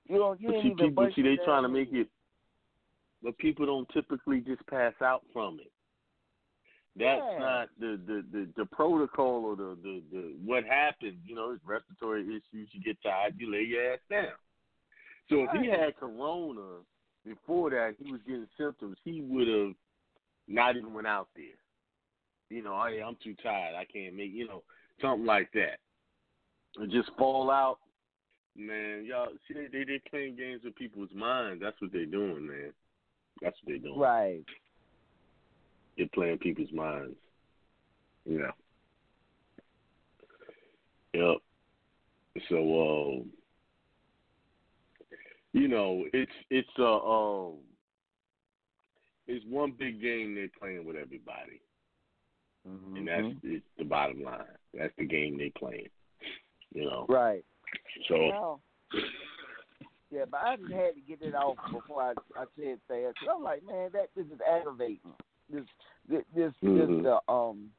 [0.08, 2.08] You don't you But see, even people see they trying to make it,
[3.24, 5.72] but people don't typically just pass out from it.
[6.96, 7.40] That's Yeah.
[7.40, 11.18] not the, the, the, the protocol or the, the, the what happens.
[11.26, 12.70] You know, it's respiratory issues.
[12.72, 14.34] You get tired, you lay your ass down.
[15.30, 16.82] So if he had corona
[17.26, 18.98] before that, he was getting symptoms.
[19.04, 19.74] He would have
[20.48, 21.46] not even went out there.
[22.50, 23.74] You know, hey, I'm too tired.
[23.76, 24.32] I can't make.
[24.32, 24.64] You know,
[25.02, 25.80] something like that.
[26.76, 27.80] And just fall out.
[28.56, 31.62] Man, y'all see they they they playing games with people's minds.
[31.64, 32.74] That's what they're doing, man.
[33.42, 33.98] That's what they're doing.
[33.98, 34.46] Right.
[35.98, 37.16] They're playing people's minds.
[38.26, 38.52] You know
[41.14, 41.22] yeah.
[41.22, 41.38] Yep.
[42.50, 43.30] So um
[45.54, 47.54] you know, it's it's a um
[49.28, 51.62] it's one big game they're playing with everybody.
[52.96, 54.40] And that's it's the bottom line.
[54.74, 55.90] That's the game they're playing.
[56.74, 57.06] You know.
[57.08, 57.44] right.
[58.08, 58.60] So
[60.10, 63.18] yeah, but I just had to get it off before I I said fast.
[63.32, 65.12] I'm like, man, that this is aggravating.
[65.54, 65.64] This
[66.10, 67.04] this this, Mhm.
[67.04, 67.72] this uh, um,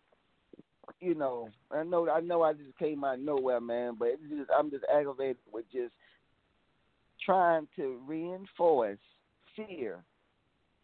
[1.01, 4.23] you know, I know I know I just came out of nowhere, man, but it's
[4.29, 5.93] just I'm just aggravated with just
[7.21, 8.99] trying to reinforce
[9.57, 10.05] fear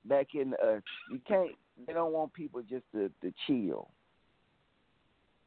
[0.05, 0.83] back in us.
[1.11, 1.53] You can't.
[1.87, 3.90] They don't want people just to to chill.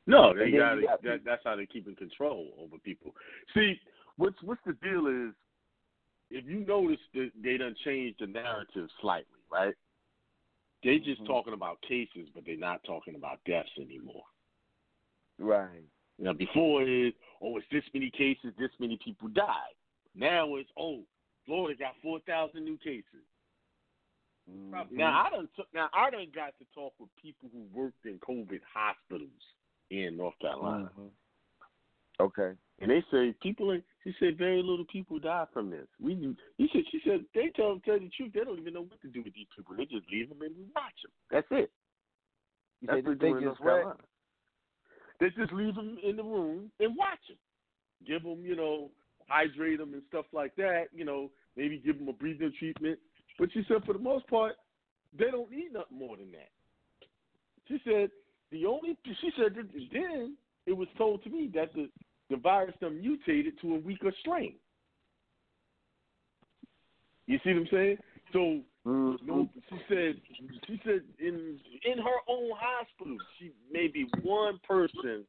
[0.06, 3.15] No, they gotta, got that, that's how they keeping control over people.
[3.53, 3.79] See,
[4.17, 5.34] what's what's the deal is
[6.29, 9.73] if you notice that they done changed the narrative slightly, right?
[10.84, 11.28] They just Mhm.
[11.28, 14.26] talking about cases, but they're not talking about deaths anymore.
[15.38, 15.84] Right.
[16.19, 19.76] Now before it is, oh, it's this many cases, this many people died.
[20.13, 21.06] Now it's oh,
[21.46, 23.26] Florida got four thousand new cases.
[24.50, 24.91] Mhm.
[24.91, 28.19] Now I done took, now I done got to talk with people who worked in
[28.19, 29.56] COVID hospitals
[29.89, 30.91] in North Carolina.
[30.98, 31.12] Mhm.
[32.19, 32.58] Okay.
[32.81, 33.71] And they say people.
[33.71, 35.88] in- She said very little people die from this.
[36.01, 38.31] We, he said, she said they tell tell the truth.
[38.33, 39.75] They don't even know what to do with these people.
[39.75, 41.12] They just leave them and we watch them.
[41.31, 41.71] That's it.
[42.81, 43.99] You That's said what they they do in North just what?
[45.19, 47.38] They just leave them in the room and watch them.
[48.05, 48.91] Give them, you know,
[49.29, 50.88] hydrate them and stuff like that.
[50.93, 52.99] You know, maybe give them a breathing treatment.
[53.39, 54.55] But she said for the most part,
[55.17, 56.49] they don't need nothing more than that.
[57.69, 58.09] She said
[58.51, 58.97] the only.
[59.05, 61.88] She said that then it was told to me that the
[62.29, 64.55] the virus done mutated to a weaker strain.
[67.27, 67.97] You see what I'm saying?
[68.33, 69.21] So Mhm.
[69.21, 70.21] no, she said
[70.67, 75.25] she said in in her own hospital, she maybe one person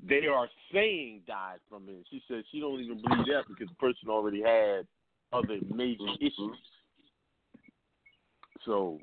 [0.00, 2.06] they are saying died from it.
[2.08, 4.86] She said she don't even believe that because the person already had
[5.32, 6.56] other major issues.
[8.64, 9.00] So,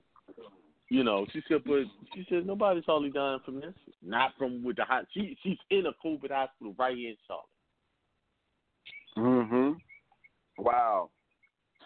[0.89, 3.73] you know, she said, but she said nobody's hardly dying from this.
[4.03, 5.05] Not from with the hot.
[5.13, 7.45] She she's in a COVID hospital right here in Charlotte.
[9.17, 9.81] Mhm.
[10.57, 11.09] Wow.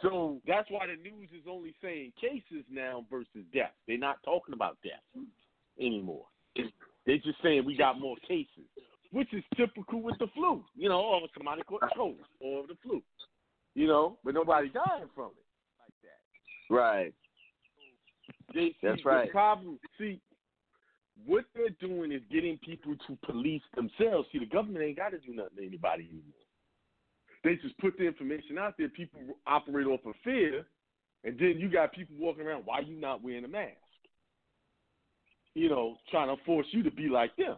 [0.02, 3.76] So that's why the news is only saying cases now versus deaths.
[3.88, 5.28] They're not talking about deaths
[5.80, 6.26] anymore.
[7.06, 8.68] They're just saying we got more cases,
[9.12, 10.64] which is typical with the flu.
[10.76, 13.02] You know, or somebody caught cold or the flu.
[13.76, 15.46] You know, but nobody dying from it
[15.80, 16.74] like that.
[16.74, 17.14] Right.
[18.54, 19.28] They, That's see, right.
[19.28, 20.20] The problem, see,
[21.26, 24.28] what they're doing is getting people to police themselves.
[24.32, 26.24] See, the government ain't got to do nothing to anybody anymore.
[27.44, 28.90] They just put the information out there.
[28.90, 30.66] People operate off of fear,
[31.24, 32.64] and then you got people walking around.
[32.66, 33.76] Why you not wearing a mask?
[35.56, 37.58] You know, trying to force you to be like them.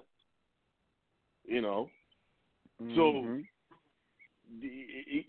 [1.45, 1.89] You know,
[2.79, 3.39] so Mhm.
[3.39, 3.47] it- it-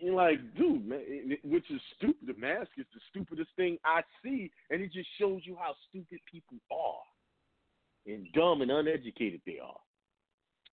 [0.02, 2.26] like, dude, man, which is stupid.
[2.26, 6.20] The mask is the stupidest thing I see, and it just shows you how stupid
[6.30, 9.78] people are, and dumb and uneducated they are.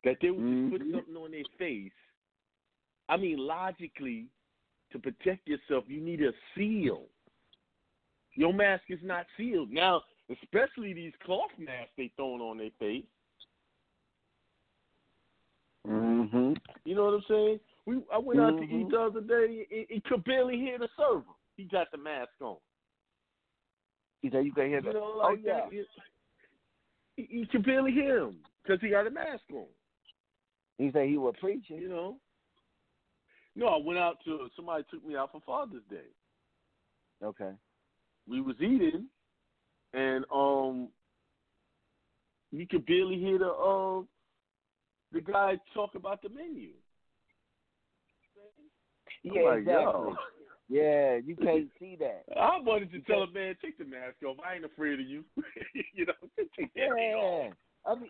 [0.04, 1.92] That they would just put something on their face.
[3.10, 4.28] I mean, logically,
[4.92, 7.04] to protect yourself, you need a seal.
[8.34, 13.06] Your mask is not sealed now, especially these cloth masks they throwing on their face.
[15.86, 16.58] Mhm.
[16.86, 17.60] You know what I'm saying?
[17.90, 18.92] We I went out to eat Mhm.
[18.92, 19.66] the other day.
[19.68, 21.24] He, he could barely hear the server.
[21.58, 22.58] He got the mask on.
[24.22, 24.94] He said you can hear You that?
[24.94, 25.68] know, oh yeah.
[25.70, 25.86] that.
[27.16, 29.66] He, he could barely hear him because he got a mask on.
[30.78, 31.78] He said he was preaching.
[31.78, 32.20] You know.
[33.56, 36.08] No, I went out to somebody took me out for Father's Day.
[37.24, 37.52] Okay.
[38.28, 39.08] We was eating,
[39.94, 40.90] and um,
[42.52, 44.08] you could barely hear the um,
[45.12, 46.70] the guy talk about the menu.
[49.24, 49.84] Yeah, like, exactly.
[49.84, 50.16] yo.
[50.72, 52.24] Yeah, you can't see that.
[52.40, 54.38] I wanted to tell a man, take the mask off.
[54.48, 55.24] I ain't afraid of you.
[55.96, 56.14] you know,
[56.58, 56.72] take off.
[56.76, 57.50] Yeah,
[57.86, 58.10] I mean,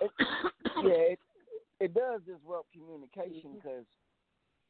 [0.00, 0.10] it,
[0.82, 1.18] yeah, it,
[1.80, 3.84] it does disrupt communication because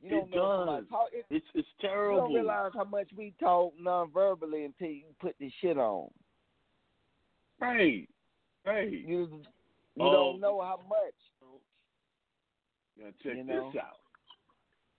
[0.02, 0.84] you don't It know does.
[0.90, 1.08] talk.
[1.12, 5.52] It, It's it's you don't realize how much we talk non-verbally until you put this
[5.60, 6.08] shit on.
[7.60, 8.08] Right,
[8.66, 8.90] right.
[8.92, 9.40] You
[9.96, 10.12] you Oh.
[10.12, 11.14] don't know how much.
[12.98, 13.70] Now check You know?
[13.72, 14.00] this out.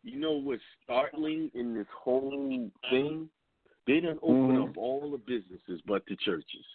[0.05, 3.27] You know what's startling in this whole thing?
[3.87, 4.69] They done open Mhm.
[4.69, 6.65] up all the businesses but the churches.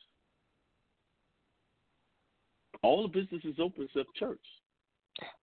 [2.83, 4.45] All the businesses open except church.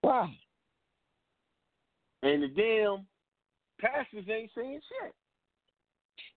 [0.01, 0.37] Why?
[2.23, 3.07] And the damn
[3.77, 5.15] pastors ain't saying shit.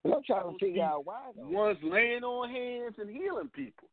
[0.03, 1.49] Well, I'm trying to figure out why though.
[1.49, 3.89] One's laying on hands and healing people.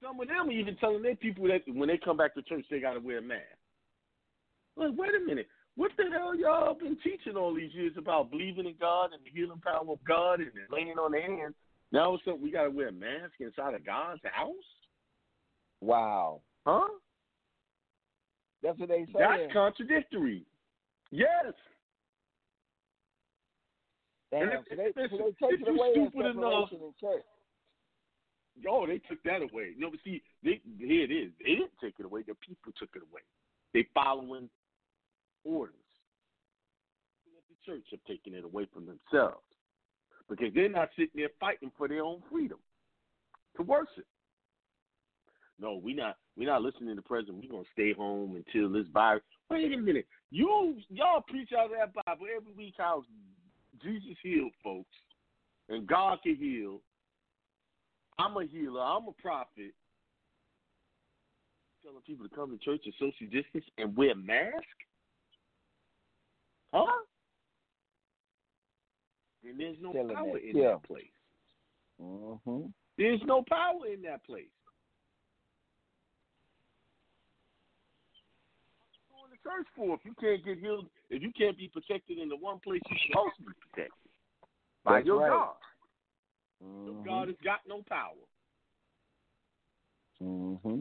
[0.00, 2.68] Some of them are even telling their people that when they come back to church,
[2.68, 3.58] they got to wear a mask.
[4.76, 5.48] Like, wait a minute.
[5.78, 9.30] What the hell y'all been teaching all these years about believing in God and the
[9.32, 11.54] healing power of God and laying on the hands?
[11.92, 14.54] Now it's something we got to wear a mask inside of God's house?
[15.80, 16.88] Wow, Huh?
[18.60, 19.12] that's what they say.
[19.20, 20.44] That's contradictory.
[21.12, 21.54] Yes.
[24.32, 27.24] Damn, and if- so they, so listen, they take it away stupid enough- in church.
[28.68, 29.74] Oh, they took that away.
[29.78, 31.32] No, but see, they, here it is.
[31.38, 32.22] They didn't take it away.
[32.22, 33.22] The people took it away.
[33.72, 34.50] They following
[35.48, 35.74] orders.
[37.48, 39.42] The church have taken it away from themselves
[40.28, 42.58] because they're not sitting there fighting for their own freedom
[43.56, 44.06] to worship.
[45.60, 47.38] No, we not we not listening to the president.
[47.42, 49.22] We're gonna stay home until this virus.
[49.50, 53.02] Wait a minute, you y'all preach out that Bible every week how
[53.82, 54.94] Jesus healed folks
[55.68, 56.80] and God can heal.
[58.18, 58.80] I'm a healer.
[58.80, 59.72] I'm a prophet.
[61.82, 64.66] Telling people to come to church and social distance and wear masks?
[66.72, 66.84] Huh?
[69.44, 71.06] And there's no Telling power that, in that place.
[72.02, 72.66] Mm-hmm.
[72.98, 74.50] There's no power in that place.
[79.10, 80.86] What you going to church for if you can't get healed?
[81.10, 84.10] If you can't be protected in the one place you're supposed to be protected
[84.84, 85.30] by That's your right.
[85.30, 85.54] God.
[86.64, 86.86] Mm-hmm.
[86.86, 88.12] Your God has got no power.
[90.20, 90.80] hmm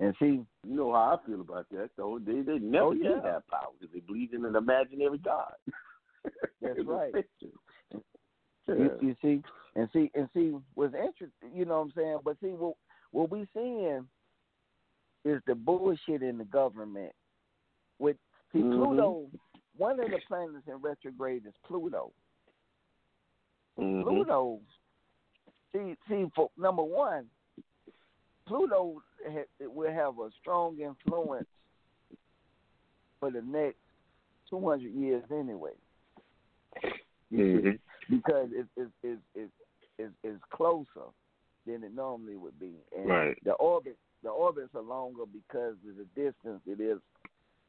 [0.00, 2.18] And see, You know how I feel about that, though.
[2.24, 5.54] They they never Oh, did have power because they believed in an imaginary God.
[6.62, 7.12] That's right.
[7.12, 7.52] fiction.
[8.68, 9.42] you, you see,
[9.76, 12.18] and see, and see, what's interesting, you know what I'm saying?
[12.24, 12.74] But see, what
[13.12, 14.06] what we seeing
[15.24, 17.12] is the bullshit in the government.
[17.98, 18.16] With
[18.52, 18.74] see, Mhm.
[18.74, 19.30] Pluto,
[19.76, 22.12] one of the planets in retrograde is Pluto.
[23.78, 24.02] Mhm.
[24.02, 24.60] Pluto,
[25.72, 27.30] see, see, for number one,
[28.46, 29.02] Pluto
[29.60, 31.46] will have a strong influence
[33.20, 33.78] for the next
[34.50, 35.72] 200 years anyway.
[37.32, 37.78] Mhm.
[38.08, 39.52] because it's it's it's it's,
[39.98, 41.10] it's, it's closer
[41.66, 43.38] than it normally would be, and Right.
[43.42, 47.00] the orbit the orbits are longer because of the distance it is,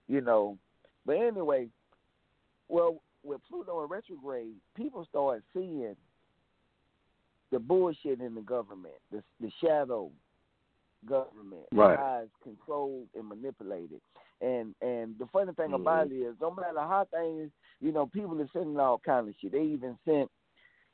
[0.08, 0.58] you know.
[1.06, 1.70] But anyway,
[2.68, 5.96] well, with Pluto in retrograde, people start seeing
[7.52, 10.12] the bullshit in the government, the the shadow
[11.06, 12.24] government, Right.
[12.24, 14.02] it's controlled and manipulated.
[14.42, 15.82] And and the funny thing Mhm.
[15.82, 19.36] about it is, no matter how things, you know, people are sending all kind of
[19.36, 19.52] shit.
[19.52, 20.32] They even sent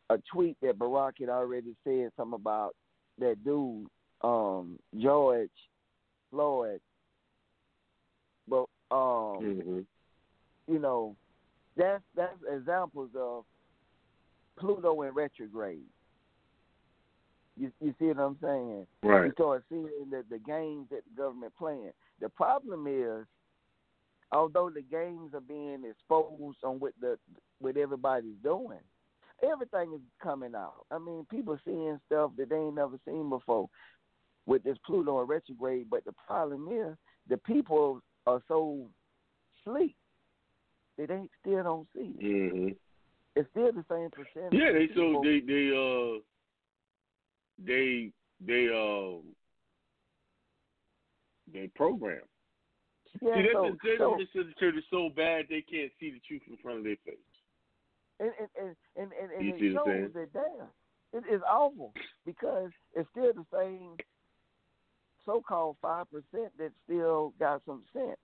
[0.09, 2.75] a tweet that Barack had already said something about
[3.17, 3.87] that dude,
[4.21, 5.49] um, George
[6.29, 6.81] Floyd.
[8.47, 9.85] But um, Mhm.
[10.67, 11.15] you know,
[11.75, 13.45] that's that's examples of
[14.57, 15.89] Pluto in retrograde.
[17.57, 18.87] You you see what I'm saying?
[19.03, 19.25] Right.
[19.25, 21.91] You start seeing the, the games that the government playing.
[22.19, 23.25] The problem is,
[24.31, 27.17] although the games are being exposed on what the
[27.59, 28.79] what everybody's doing,
[29.43, 30.85] everything is coming out.
[30.91, 33.69] I mean, people seeing stuff that they ain't never seen before
[34.45, 35.89] with this Pluto in retrograde.
[35.89, 36.97] But the problem is,
[37.29, 38.87] the people are so
[39.63, 39.95] sleep
[40.97, 42.53] that they still don't see it.
[42.53, 42.77] Mhm.
[43.35, 44.59] It's still the same percentage.
[44.59, 46.19] Yeah, they so they they uh
[47.63, 48.11] they
[48.45, 49.21] they um
[51.51, 52.21] they program.
[53.21, 56.41] yeah, See, so, this is they so, it so bad they can't see the truth
[56.49, 57.15] in front of their face.
[58.19, 61.41] and and and and, and, and it see what I'm shows that damn, it is
[61.49, 61.93] awful
[62.25, 63.97] because it's still the same
[65.25, 68.17] so-called five percent that still got some sense.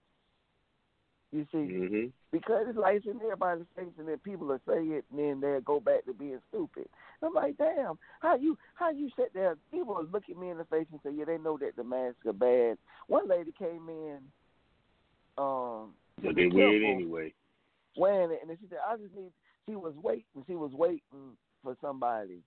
[1.31, 5.19] You see, hmm because it's in everybody's face, and then people will say it, and
[5.19, 6.87] then they'll go back to being stupid.
[7.21, 9.57] I'm like, damn, how you how you sit there?
[9.71, 11.83] People will look at me in the face and say, yeah, they know that the
[11.83, 12.77] masks are bad.
[13.07, 14.19] One lady came in,
[15.37, 15.93] um,
[16.23, 17.33] But they wear it anyway.
[17.97, 19.31] wearing it, and then she said, I just need.
[19.67, 20.43] She was waiting.
[20.47, 22.39] She was waiting for somebody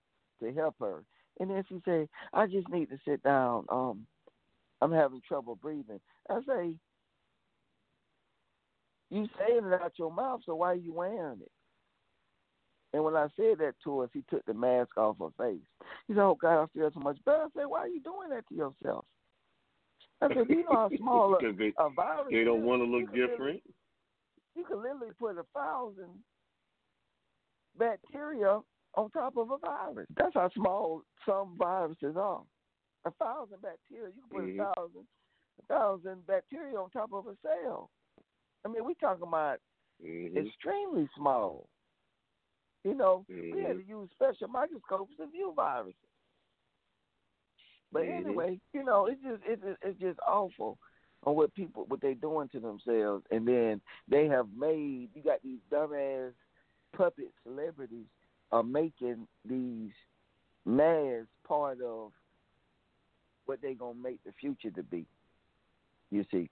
[0.42, 1.04] to help her,
[1.38, 3.66] and then she said, I just need to sit down.
[3.68, 4.06] Um,
[4.80, 6.00] I'm having trouble breathing.
[6.28, 6.74] I say,
[9.10, 11.52] you saying it out your mouth, so why are you wearing it?
[12.93, 15.62] And when I said that to her, she took the mask off her face.
[16.07, 18.28] She said, "Oh God, I feel so much better." I said, "Why are you doing
[18.30, 19.05] that to yourself?"
[20.20, 22.82] I said, "Do you know how small a, Because they, a virus they don't want
[22.82, 23.62] to You look could different.
[24.55, 26.22] you can literally put a thousand
[27.78, 28.61] bacteria
[28.95, 30.07] on top of a virus.
[30.16, 32.43] That's how small some viruses are.
[33.05, 34.61] A thousand bacteria, you can put Mhm.
[34.61, 35.09] a thousand,
[35.62, 37.90] a thousand bacteria on top of a cell.
[38.64, 39.59] I mean, we're talking about
[40.01, 41.68] hmm extremely small.
[42.85, 43.89] You know, we had to Mhm.
[43.89, 45.95] use special microscopes to view viruses.
[47.93, 48.26] But Mhm.
[48.26, 50.78] anyway, you know, it's just it's just- it's just awful
[51.24, 55.43] on what people what they're doing to themselves, and then they have made you got
[55.43, 56.33] these dumbass
[56.93, 58.07] puppet celebrities
[58.51, 59.93] are making these
[60.64, 62.12] masks part of
[63.47, 65.07] what they're gonna make the future to be.
[66.11, 66.51] You see,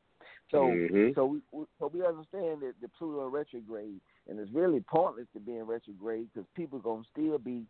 [0.50, 1.14] so Mhm.
[1.14, 4.00] so we we- so we understand that the Pluto retrograde,
[4.30, 7.66] and it's really pointless to be in retrograde because people gonna still be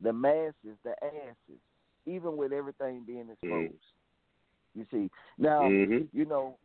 [0.00, 1.60] the masses, the asses,
[2.06, 3.74] even with everything being exposed.
[4.74, 6.08] You see now, Mhm.
[6.12, 6.58] you know,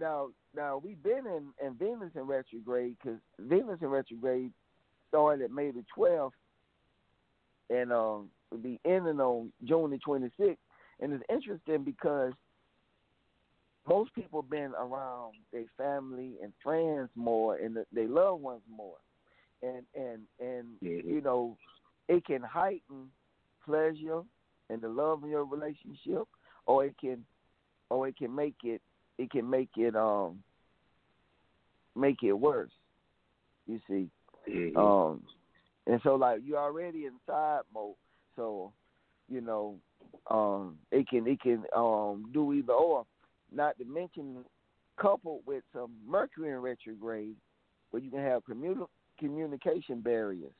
[0.00, 4.52] now now we've been in, in Venus in retrograde because Venus in retrograde
[5.08, 6.36] started at May the twelfth,
[7.68, 10.62] and um will be ending on June the twenty sixth.
[11.00, 12.32] And it's interesting because
[13.88, 18.98] most people been around their family and friends more and the- their loved ones more,
[19.62, 20.66] and and and
[21.04, 21.56] you know
[22.08, 23.10] it can heighten
[23.64, 24.22] pleasure
[24.70, 26.28] and the love in your relationship,
[26.66, 27.24] or it can
[27.90, 28.82] or it can make it
[29.16, 30.42] it can make it um
[31.96, 32.70] make it worse.
[33.66, 34.10] You see,
[34.76, 35.22] um,
[35.86, 37.96] and so like you're already inside mode,
[38.36, 38.72] so
[39.28, 39.76] you know,
[40.30, 43.04] um, it can it can um do either or.
[43.52, 44.44] Not to mention,
[45.00, 47.36] coupled with some Mercury in retrograde,
[47.90, 48.86] where you can have communi-
[49.18, 50.52] communication barriers.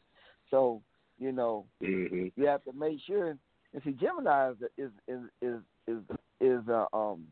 [0.50, 0.82] So
[1.18, 2.32] you know, Mhm.
[2.36, 3.36] you have to make sure.
[3.74, 6.02] And see, Gemini is is is is is,
[6.40, 7.26] is a um,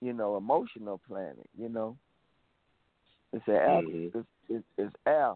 [0.00, 1.48] you know, emotional planet.
[1.56, 1.96] You know,
[3.32, 4.14] it's an Mhm.
[4.14, 5.34] it's, it's, it's air.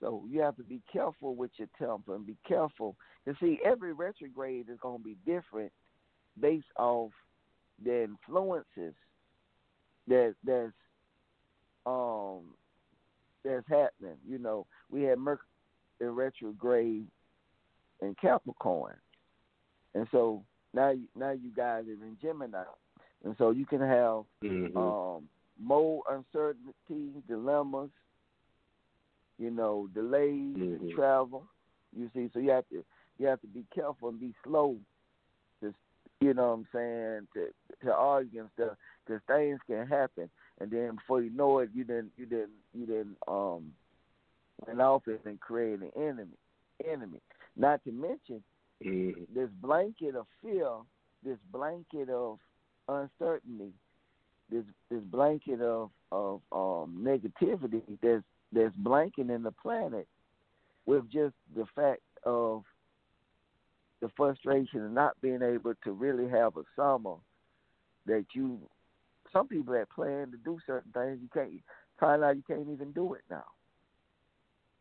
[0.00, 2.96] So you have to be careful with your temper and be careful.
[3.24, 5.72] You see, every retrograde is going to be different
[6.40, 7.12] based off
[7.82, 8.94] the influences
[10.08, 10.72] that that's
[11.86, 12.54] um
[13.44, 14.16] that's happening.
[14.26, 15.46] You know, we had Mercury
[16.00, 17.06] in retrograde
[18.00, 18.96] in Capricorn,
[19.94, 20.44] and so
[20.74, 22.64] now you- now you guys are in Gemini,
[23.24, 24.76] and so you can have Mhm.
[24.76, 27.90] um, more uncertainty, dilemmas,
[29.38, 30.94] you know, delays in Mhm.
[30.94, 31.48] travel.
[31.92, 32.84] You see, so you have to
[33.18, 34.80] you have to be careful and be slow.
[36.22, 40.70] You know what I'm saying to to argue and stuff because things can happen, and
[40.70, 43.72] then before you know it, you didn't you didn't you didn't um
[44.66, 46.38] went off it and created an enemy
[46.88, 47.20] enemy.
[47.56, 48.42] Not to mention
[49.34, 50.70] this blanket of fear,
[51.24, 52.38] this blanket of
[52.88, 53.72] uncertainty,
[54.50, 60.06] this this blanket of of um, negativity that's that's blanketing the planet
[60.86, 62.62] with just the fact of
[64.02, 67.14] the frustration of not being able to really have a summer
[68.04, 68.58] that you
[69.32, 71.52] some people that plan to do certain things you can't
[71.98, 73.44] find out you can't even do it now.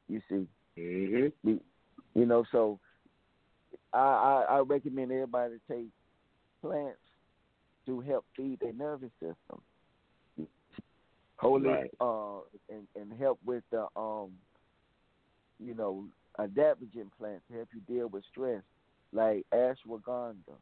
[0.09, 0.47] You see.
[0.77, 1.31] Mhm.
[2.15, 2.79] You know, so
[3.93, 5.87] I, I, I recommend everybody to take
[6.61, 6.99] plants
[7.85, 9.61] to help feed their nervous system.
[11.37, 11.91] Holy Right.
[11.99, 14.31] uh and, and help with the um
[15.63, 16.05] you know,
[16.39, 18.63] adaptogen plants to help you deal with stress,
[19.13, 20.55] like ashwagandha,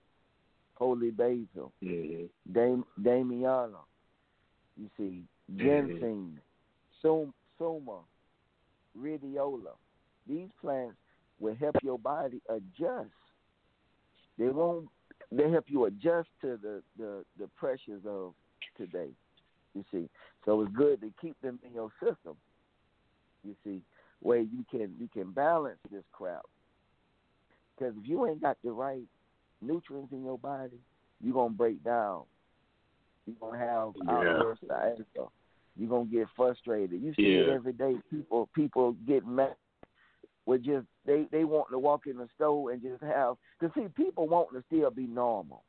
[0.76, 2.30] holy basil, Mhm.
[2.52, 3.84] dam- damiana,
[4.76, 6.40] you see, ginseng,
[7.02, 8.04] sum, suma,
[8.98, 9.76] rhodiola.
[10.28, 10.98] These plants
[11.40, 13.14] will help your body adjust.
[14.38, 14.90] They won't.
[15.32, 18.34] They help you adjust to the the the pressures of
[18.78, 19.10] today.
[19.76, 20.10] You see,
[20.46, 22.38] so it's good to keep them in your system.
[23.44, 23.82] You see,
[24.22, 26.46] where you can you can balance this crap.
[27.80, 29.04] Because if you ain't got the right
[29.62, 30.78] nutrients in your body,
[31.22, 32.24] you're gonna break down.
[33.26, 34.14] You're gonna have Yeah.
[34.14, 35.06] outbursts of anger.
[35.78, 37.02] you're gonna get frustrated.
[37.02, 37.96] You see it every day.
[38.10, 39.56] People people get mad
[40.46, 43.88] with just they they want to walk in the store and just have to see
[43.96, 45.64] people wanting to still be normal.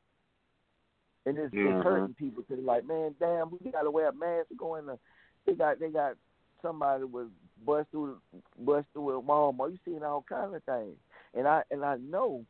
[1.25, 1.77] And it's, Mhm.
[1.77, 4.85] it's hurting people because like, man, damn, we gotta wear a mask to go in
[4.85, 4.99] the.
[5.45, 6.15] They got they got
[6.61, 7.29] somebody was
[7.65, 8.19] bust through
[8.59, 9.71] bust through at Walmart.
[9.71, 10.97] You seeing all kind of things,
[11.35, 12.45] and I and I know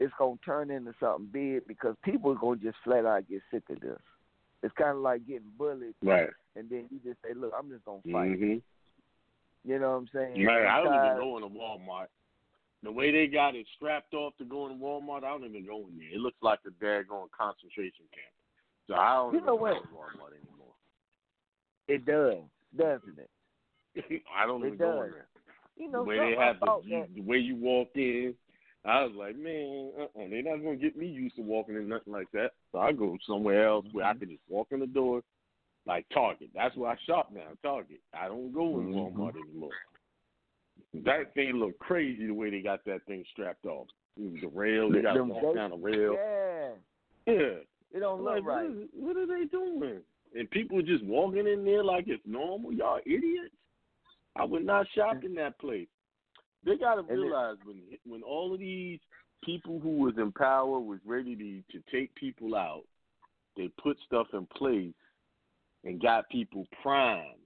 [0.00, 3.62] it's gonna turn into something big because people are gonna just flat out get sick
[3.70, 3.98] of this.
[4.62, 6.30] It's kind of like getting bullied, Right.
[6.56, 8.54] and then you just say, "Look, I'm just gonna fight." hmm
[9.64, 10.44] You know what I'm saying?
[10.44, 12.08] Man, I don't even go into Walmart.
[12.82, 15.86] The way they got it strapped off to go in Walmart, I don't even go
[15.88, 16.12] in there.
[16.12, 18.34] It looks like a daggone concentration camp.
[18.86, 19.82] So I don't You even know go what?
[19.82, 20.74] to Walmart anymore.
[21.88, 22.44] It does,
[22.76, 24.22] doesn't it?
[24.36, 25.28] I don't It even go in there.
[25.76, 28.34] You The way they have the, you, the way you walk in,
[28.84, 32.12] I was like, man, uh-uh, they're not gonna get me used to walking in nothing
[32.12, 32.50] like that.
[32.72, 34.16] So I go somewhere else where Mm-hmm.
[34.16, 35.22] I can just walk in the door,
[35.86, 36.50] like Target.
[36.54, 38.00] That's where I shop now, Target.
[38.12, 39.14] I don't go in Mhm.
[39.14, 39.70] Walmart anymore.
[40.92, 43.88] That thing look crazy the way they got that thing strapped off.
[44.16, 46.14] The rail, they got to walk down the rail.
[46.14, 46.70] Yeah,
[47.26, 47.58] Yeah.
[47.92, 48.66] it don't look Like, right.
[48.70, 50.02] is, what are they doing?
[50.36, 52.72] And people just walking in there like it's normal.
[52.72, 53.54] Y'all idiots.
[54.36, 55.88] I would not shop in that place.
[56.64, 58.98] They got to realize when when all of these
[59.44, 62.84] people who was in power was ready to to take people out,
[63.56, 64.94] they put stuff in place
[65.84, 67.38] and got people primed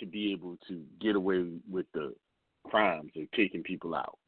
[0.00, 2.14] to be able to get away with the
[2.66, 4.18] crimes of taking people out.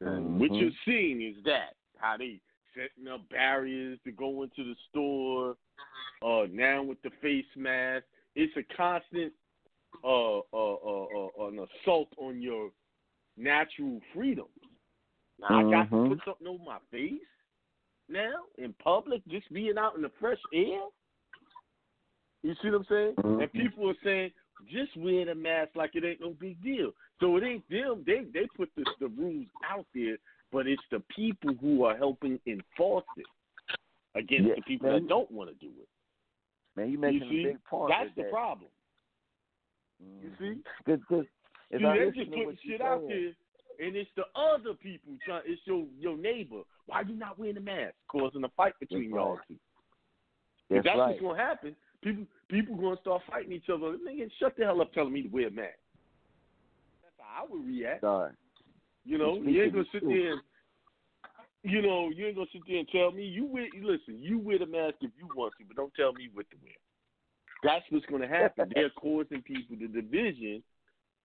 [0.00, 0.60] And what Mhm.
[0.60, 2.40] you're seeing is that how they
[2.74, 5.56] setting up barriers to go into the store.
[6.22, 9.34] Uh, now with the face mask, it's a constant
[10.02, 12.70] uh, uh, uh, uh, an assault on your
[13.36, 14.48] natural freedoms.
[15.40, 16.08] Now I got to Mhm.
[16.08, 17.20] put something over my face
[18.08, 20.80] now in public, just being out in the fresh air.
[22.42, 23.16] You see what I'm saying?
[23.18, 23.52] And Mhm.
[23.52, 24.32] people are saying
[24.66, 26.92] just wear the mask like it ain't no big deal.
[27.20, 28.04] So it ain't them.
[28.06, 30.16] They they put the the rules out there,
[30.52, 33.26] but it's the people who are helping enforce it
[34.14, 35.02] against Yeah, the people man.
[35.02, 35.88] that don't want to do it.
[36.76, 37.94] Man, you You making see, a big point.
[37.96, 38.30] that's the that.
[38.30, 38.70] problem.
[40.22, 41.24] You see, Cause, cause
[41.72, 43.32] see, they just putting shit out there,
[43.86, 45.42] and it's the other people trying.
[45.46, 46.62] It's your your neighbor.
[46.86, 47.94] Why you not wearing a mask?
[48.08, 49.48] Causing a fight between That's y'all right.
[49.48, 49.54] two.
[50.70, 51.08] If That's, that's right.
[51.08, 51.76] what's gonna happen.
[52.02, 53.96] People people gonna start fighting each other.
[53.98, 55.78] Nigga, shut the hell up telling me to wear a mask.
[57.02, 58.00] That's how I would react.
[58.00, 58.32] Sorry.
[59.04, 60.40] You know, you ain't gonna sit there and
[61.62, 64.58] you know, you ain't gonna sit there and tell me you wear listen, you wear
[64.58, 66.72] the mask if you want to, but don't tell me what to wear.
[67.62, 68.70] That's what's gonna happen.
[68.74, 70.62] They're causing people the division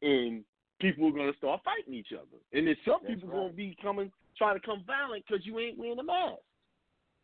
[0.02, 0.44] and
[0.80, 2.38] people are gonna start fighting each other.
[2.54, 3.38] And then some That's people right.
[3.38, 6.42] gonna be coming trying to come violent because you ain't wearing a mask.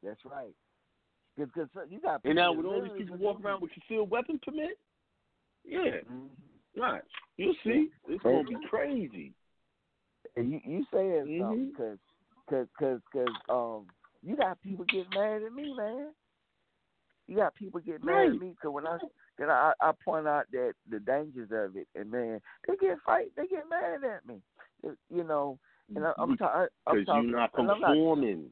[0.03, 0.53] That's right.
[1.37, 4.39] Cause, cause you got And now with all these people walking around with concealed weapon
[4.45, 4.77] permit,
[5.63, 6.29] yeah, Mhm.
[6.77, 7.03] right.
[7.37, 7.89] You'll see.
[8.07, 9.33] It's gonna be crazy.
[10.35, 11.39] And you you saying Mhm.
[11.39, 11.99] something because
[12.49, 13.87] cause, cause, cause, um,
[14.21, 16.13] you got people getting mad at me, man.
[17.31, 18.31] You got people getting mad Right.
[18.31, 18.97] at me because when I
[19.37, 23.31] then I I point out that the dangers of it, and man, they get fight,
[23.37, 24.41] they get mad at me.
[25.09, 25.57] You know,
[25.95, 27.29] and I, I'm, ta- I'm Because talking.
[27.29, 28.49] you're not and I'm not, conforming.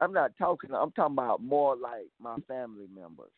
[0.00, 0.70] I'm not talking.
[0.74, 3.30] I'm talking about more like my family members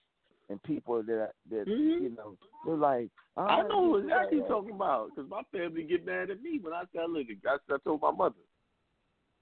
[0.49, 2.01] and people that that Mhm.
[2.01, 3.11] you know they're like.
[3.37, 4.25] Oh, I know exactly bad.
[4.25, 7.23] what you're talking about because my family get mad at me when I tell her.
[7.45, 8.35] That's I told my mother.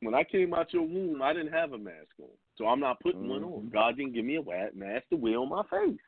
[0.04, 3.00] When I came out your womb, I didn't have a mask on, so I'm not
[3.00, 3.62] putting one on.
[3.62, 3.72] Mhm.
[3.72, 6.00] God didn't give me a mask to wear on my face.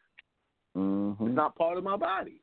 [0.74, 1.28] Mhm.
[1.28, 2.42] It's not part of my body.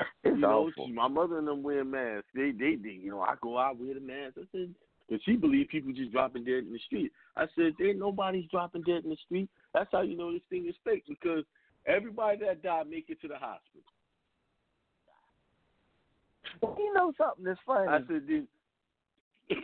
[0.00, 0.86] It's you know, awful.
[0.86, 2.30] she- my mother and them wear masks.
[2.32, 4.38] They, they, they, you know, I go out wear the mask.
[4.38, 4.74] I said,
[5.10, 7.12] and she believed people just dropping dead in the street.
[7.36, 9.50] I said, there ain't nobody's dropping dead in the street.
[9.74, 11.44] That's how you know this thing is fake because
[11.86, 13.82] everybody that died make it to the hospital.
[16.62, 17.88] You know something that's funny.
[17.88, 18.48] I said, then,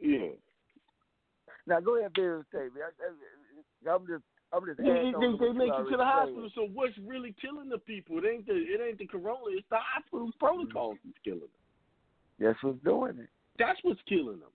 [0.00, 0.28] yeah.
[1.66, 2.12] Now go ahead.
[2.18, 4.78] I, I, I'm just, I'm just.
[4.78, 6.50] They, they, they make you it to the hospital.
[6.54, 8.18] So what's really killing the people?
[8.18, 9.44] It ain't the it ain't the corona.
[9.50, 11.48] It's the hospital protocols that's killing them.
[12.38, 13.28] That's what's doing it.
[13.58, 14.52] That's what's killing them.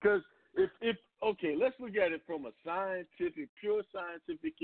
[0.00, 0.22] Because
[0.54, 4.54] if if okay, let's look at it from a scientific, pure scientific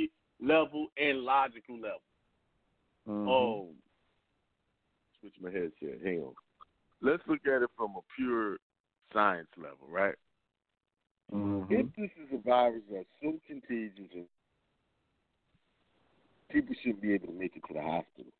[0.40, 2.02] level and logical level.
[3.08, 3.28] Mhm.
[3.28, 3.68] Oh,
[5.20, 6.00] switch my headset.
[6.04, 6.34] Hang on.
[7.02, 8.58] Let's look at it from a pure
[9.12, 10.14] science level, right?
[11.32, 11.70] Mhm.
[11.70, 14.26] If this is a virus that's so contagious,
[16.48, 18.32] people shouldn't be able to make it to the hospital.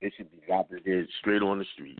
[0.00, 1.98] They should be dropping dead straight on the street.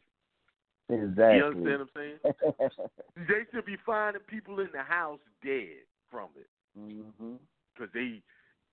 [0.89, 1.39] exactly.
[1.39, 2.91] You understand what I'm saying?
[3.29, 6.49] They should be finding people in the house dead from it
[6.79, 7.39] mhm.
[7.75, 8.23] because they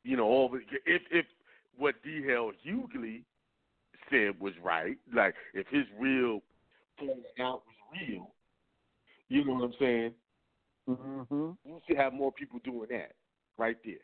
[0.03, 1.25] you know, all the, if if
[1.77, 2.51] what D.L.
[2.65, 3.23] Hughley
[4.09, 6.41] said was right, like if his real
[6.97, 7.75] falling out was
[8.07, 8.31] real,
[9.29, 10.13] you know what I'm saying?
[10.89, 11.51] Mm-hmm.
[11.65, 13.13] You should have more people doing that
[13.57, 13.95] right there.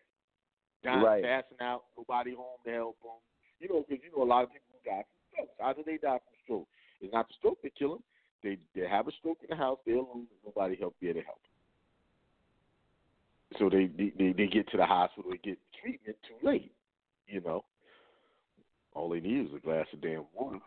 [0.83, 1.23] Dying, Right.
[1.23, 3.11] passing out, nobody home to help them.
[3.59, 5.53] You know, because you know a lot of people who die from strokes.
[5.59, 6.67] How do they die from stroke?
[7.01, 8.03] It's not the stroke that kill them.
[8.43, 9.79] They they have a stroke in the house.
[9.85, 10.27] They're alone.
[10.45, 11.41] Nobody help there to help.
[13.57, 15.31] So they, they they they get to the hospital.
[15.31, 16.71] They get treatment too late.
[17.27, 17.65] You know,
[18.93, 20.59] all they need is a glass of damn water.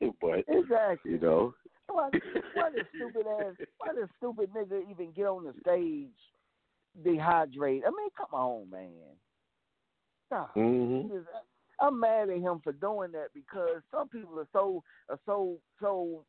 [0.20, 1.12] but Exactly.
[1.12, 1.54] you know,
[1.88, 2.10] Why,
[2.54, 3.54] why does stupid ass?
[3.78, 6.10] Why does stupid nigga even get on the stage
[7.04, 7.82] dehydrate?
[7.86, 8.90] I mean, come on, man.
[10.26, 10.52] Stop.
[10.54, 11.26] hmm Just-
[11.78, 16.24] I'm mad at him for doing that because some people are so are so so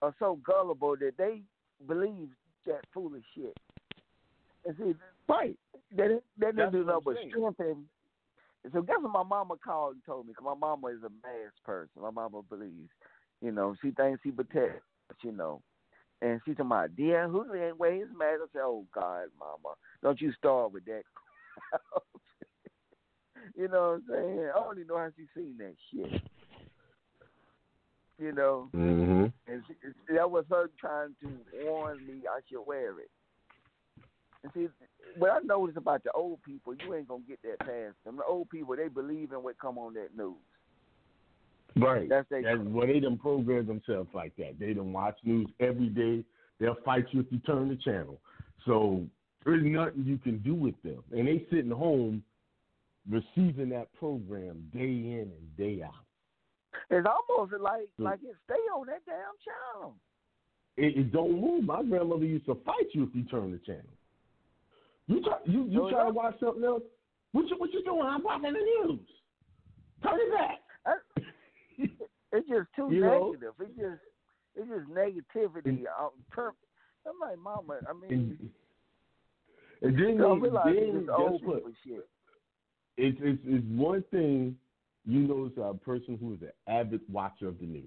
[0.00, 1.42] are so gullible that they
[1.86, 2.30] believe
[2.64, 3.54] that foolish shit.
[4.64, 4.94] And see,
[5.28, 5.54] right.
[5.96, 7.84] that that That's doesn't do nothing but strengthen.
[8.72, 10.34] So guess what my mama called and told me?
[10.34, 12.00] Cause my mama is a mass person.
[12.00, 12.90] My mama believes,
[13.40, 14.84] you know, she thinks she protects,
[15.22, 15.62] you know.
[16.20, 18.40] And she told my dear, who ain't wear his mask?
[18.42, 21.02] I said, oh God, mama, don't you start with that.
[23.56, 24.50] you know what I'm saying?
[24.54, 26.22] I don't even know how she seen that shit.
[28.20, 29.74] You know, hmm and she,
[30.14, 31.30] that was her trying to
[31.64, 33.10] warn me I should wear it.
[34.42, 34.68] And see,
[35.18, 38.16] what I noticed about the old people, you ain't gonna get that past them.
[38.16, 40.34] The old people, they believe in what come on that news.
[41.76, 42.08] Right.
[42.08, 42.42] That's they.
[42.42, 44.58] That's well, they done program themselves like that.
[44.58, 46.24] They done watch news every day.
[46.60, 48.20] They'll fight you if you turn the channel.
[48.66, 49.04] So
[49.44, 51.02] there's nothing you can do with them.
[51.12, 52.22] And they sitting home
[53.10, 55.94] receiving that program day in and day out.
[56.90, 58.04] It's almost like Hmm.
[58.04, 59.94] like it stay on that damn channel.
[60.76, 61.64] It, it don't move.
[61.64, 63.82] My grandmother used to fight you if you turn the channel.
[65.08, 66.82] You try you, you try to watch something else.
[67.32, 68.02] What you what you doing?
[68.06, 69.00] I'm watching the news.
[70.02, 70.58] Turn it back.
[72.34, 73.32] It's just too You know?
[73.32, 73.52] negative.
[73.60, 74.00] It's just
[74.54, 75.84] it's just negativity.
[76.00, 76.52] Um, per-
[77.06, 77.80] I'm like, mama.
[77.86, 78.38] I mean,
[79.82, 82.08] And, then, you don't realize then it's old people shit.
[82.96, 84.56] it's it's it's one thing
[85.04, 87.84] you know as a person who is an avid watcher of the news.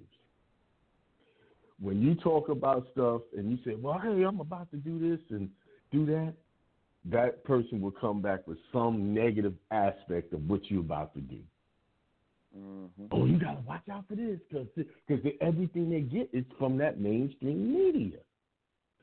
[1.81, 5.19] When you talk about stuff and you say, "Well, hey, I'm about to do this
[5.31, 5.49] and
[5.91, 6.33] do that,"
[7.11, 11.39] that person will come back with some negative aspect of what you're about to do.
[12.57, 13.05] Mm-hmm.
[13.11, 14.67] Oh, you gotta watch out for this because
[15.07, 18.19] because everything they get is from that mainstream media.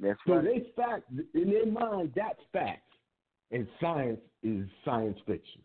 [0.00, 0.44] That's So right.
[0.44, 2.88] they fact in their mind that's fact,
[3.50, 5.61] and science is science fiction.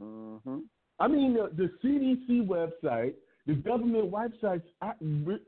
[0.00, 0.58] Mm-hmm.
[1.00, 3.14] I mean, the, the CDC website,
[3.46, 4.62] the government websites.
[4.80, 4.92] I,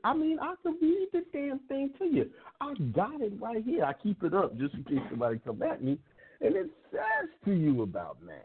[0.03, 2.29] I mean, I can read the damn thing to you.
[2.61, 3.85] I got it right here.
[3.85, 5.97] I keep it up just in case somebody come at me,
[6.41, 8.35] and it says to you about mass.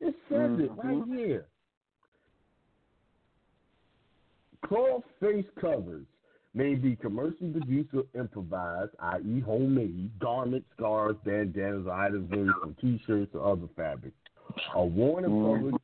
[0.00, 1.16] It says it right Mhm.
[1.16, 1.46] here.
[4.62, 6.06] Cloth face covers
[6.54, 12.74] may be commercially produced or improvised, i.e., homemade, garments, scarves, bandanas, or items made from
[12.80, 14.16] T-shirts or other fabrics,
[14.74, 15.77] are worn and Mhm.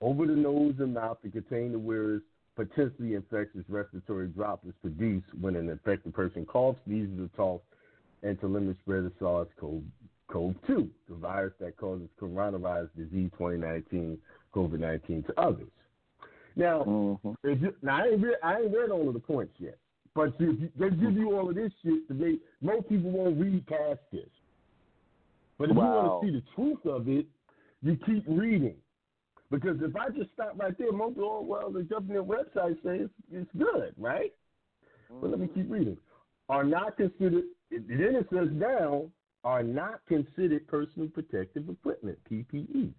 [0.00, 2.22] Over the nose and mouth to contain the wearer's
[2.54, 7.66] potentially infectious respiratory droplets produced when an infected person coughs, sneezes, or talks,
[8.22, 14.18] and to limit spread of SARS-CoV-2, the virus that causes coronavirus disease 2019
[14.54, 15.68] COVID-19 to others.
[16.56, 17.64] Now, Mm-hmm.
[17.64, 19.76] you, now I ain't read, I ain't read all of the points yet,
[20.14, 23.38] but if you, they give you all of this shit to make most people won't
[23.38, 24.28] read past this.
[25.58, 25.84] But if Wow.
[25.84, 27.26] you want to see the truth of it,
[27.82, 28.76] you keep reading.
[29.50, 33.50] Because if I just stop right there, most oh well, the government website says it's
[33.56, 34.32] good, right?
[35.20, 35.96] But let me keep reading.
[36.48, 37.44] Are not considered.
[37.70, 39.06] Then it says now
[39.44, 42.92] are not considered personal protective equipment (PPE).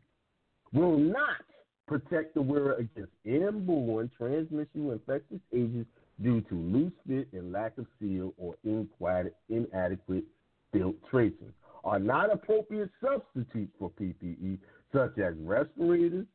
[0.73, 1.43] Will not
[1.87, 5.89] protect the wearer against airborne transmission of infectious agents
[6.21, 10.23] due to loose fit and lack of seal or inadequate, inadequate
[10.71, 11.53] filtration.
[11.83, 14.59] Are not appropriate substitutes for PPE,
[14.93, 16.25] such as respirators.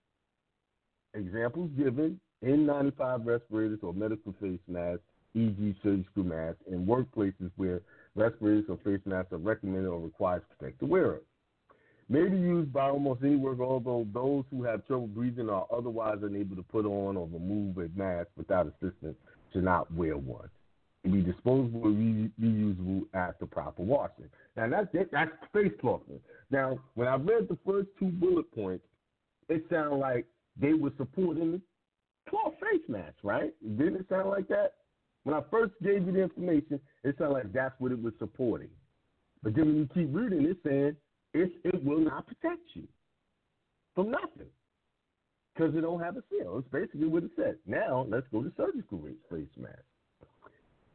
[1.15, 5.05] Examples given: N95 respirators or medical face masks,
[5.35, 7.81] e.g., surgical masks, in workplaces where
[8.15, 11.21] respirators or face masks are recommended or required to protect the wearer.
[12.09, 15.67] May be used by almost any worker, although those who have trouble breathing or are
[15.75, 19.17] otherwise unable to put on or remove a mask without assistance
[19.53, 20.49] should not wear one.
[21.05, 24.29] Be disposable re- reusable after proper washing.
[24.57, 26.21] Now that's that, that's face clothing.
[26.51, 28.85] Now, when I read the first two bullet points,
[29.49, 30.27] it sounded like
[30.61, 31.61] they were supporting the
[32.29, 33.53] cloth face mask, right?
[33.77, 34.75] Didn't it sound like that?
[35.25, 38.71] When I first gave you the information, it sounded like that's what it was supporting.
[39.43, 40.97] But then when you keep reading, it's saying
[41.35, 42.87] it, it will not protect you
[43.95, 44.51] from nothing
[45.55, 46.59] because it don't have a seal.
[46.59, 47.57] It's basically what it said.
[47.67, 49.83] Now let's go to surgical face masks.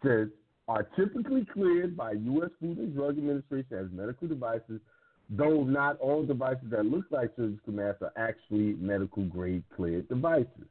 [0.03, 0.27] It says
[0.67, 2.49] are typically cleared by U.S.
[2.59, 4.81] Food and Drug Administration as medical devices,
[5.29, 10.69] though not all devices that look like surgical masks are actually medical grade cleared devices.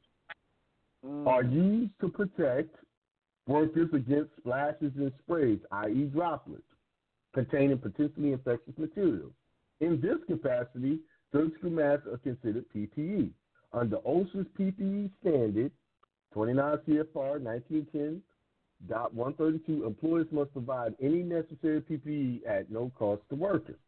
[1.05, 1.27] Mm.
[1.27, 2.75] Are used to protect
[3.47, 6.63] workers against splashes and sprays, i.e., droplets,
[7.35, 9.33] containing potentially infectious materials.
[9.81, 11.01] In this capacity,
[11.33, 13.31] surgical masks are considered PPE.
[13.73, 15.71] Under OSHA's PPE standard,
[16.33, 18.23] 29 CFR 1910
[18.89, 23.79] dot 132, employers must provide any necessary PPE at no cost to workers.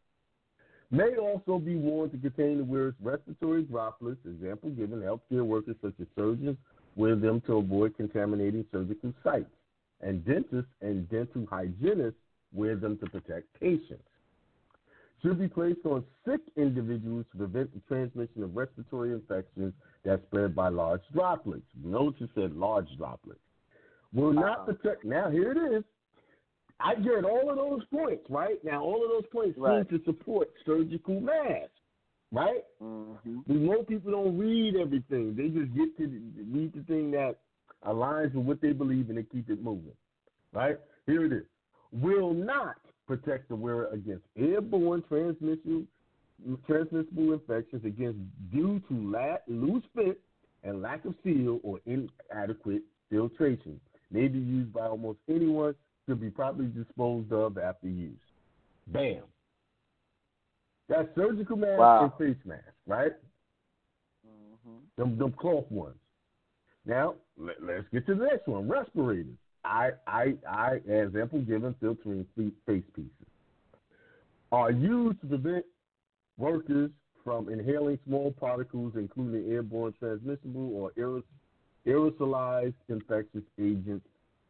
[0.91, 5.95] May also be worn to contain the wearer's respiratory droplets, example given healthcare workers such
[6.01, 6.57] as surgeons
[6.97, 9.51] wear them to avoid contaminating surgical sites,
[10.01, 12.17] and dentists and dental hygienists
[12.55, 14.03] wear them to protect patients.
[15.23, 19.75] Should be placed on sick individuals to prevent the transmission of respiratory infections
[20.05, 21.67] that spread by large droplets.
[21.83, 23.41] Notice it said large droplets.
[24.15, 25.05] Will not protect.
[25.05, 25.85] Now, here it is.
[26.81, 28.63] I get all of those points, right?
[28.65, 29.87] Now, all of those points Right.
[29.89, 31.73] seem to support surgical masks,
[32.31, 32.65] right?
[32.83, 33.39] Mm-hmm.
[33.47, 35.35] But most people don't read everything.
[35.35, 37.41] They just get to the- read the thing that
[37.85, 39.97] aligns with what they believe and they keep it moving.
[40.53, 40.79] Right?
[41.07, 41.45] Here it is.
[41.93, 42.77] Will not
[43.07, 45.89] protect the wearer against airborne transmission,
[46.67, 48.19] transmissible infections against
[48.53, 50.21] due to la- loose fit
[50.63, 53.81] and lack of seal or inadequate filtration.
[54.11, 55.75] May be used by almost anyone.
[56.09, 58.17] Should be properly disposed of after use.
[58.87, 59.25] Bam.
[60.89, 62.05] That's surgical mask Wow.
[62.05, 63.13] and face mask, right?
[64.27, 64.79] Mm-hmm.
[64.97, 65.99] Them, them cloth ones.
[66.87, 68.67] Now let, us get to the next one.
[68.67, 69.37] Respirators.
[69.67, 73.11] I, I, I, example given, filtering face pieces
[74.51, 75.67] are used to prevent
[76.39, 76.91] workers
[77.23, 81.23] from inhaling small particles, including airborne transmissible or aeros-
[81.87, 84.07] aerosolized infectious agents.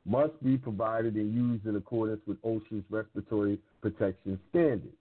[0.08, 4.96] Must be provided and used in accordance with OSHA's respiratory protection standards.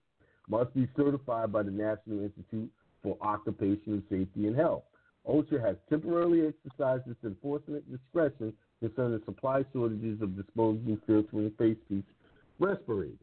[0.49, 2.69] Must be certified by the National Institute
[3.01, 4.83] for Occupational Safety and Health.
[5.25, 8.51] OSHA has temporarily exercised its enforcement discretion
[8.81, 12.03] concerning supply shortages of disposable filtering face piece
[12.59, 13.15] respirators,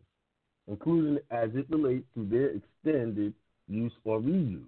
[0.69, 3.35] including as it relates to their extended
[3.69, 4.65] use or reuse.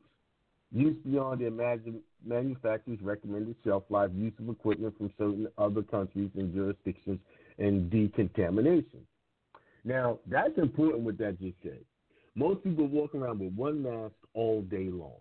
[0.72, 6.30] Use beyond the manu- manufacturer's recommended shelf life, use of equipment from certain other countries
[6.34, 7.20] and jurisdictions,
[7.58, 9.06] and decontamination.
[9.84, 11.84] Now, that's important what that just said.
[12.34, 15.20] Most people walk around with one mask all day long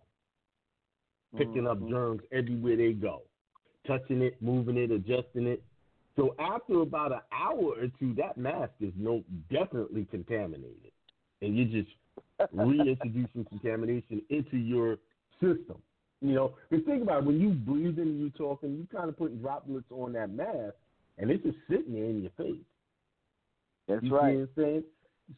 [1.37, 1.89] picking up Mhm.
[1.89, 3.23] germs everywhere they go,
[3.87, 5.63] touching it, moving it, adjusting it.
[6.15, 10.91] So after about an hour or two, that mask is no definitely contaminated,
[11.41, 11.93] and you're just
[12.53, 14.97] reintroducing contamination into your
[15.39, 15.77] system.
[16.21, 19.17] You know, because think about it, when you breathing and you talking, you kind of
[19.17, 20.75] putting droplets on that mask,
[21.17, 22.63] and it's just sitting there in your face.
[23.87, 24.33] That's You right.
[24.33, 24.83] see what I'm saying?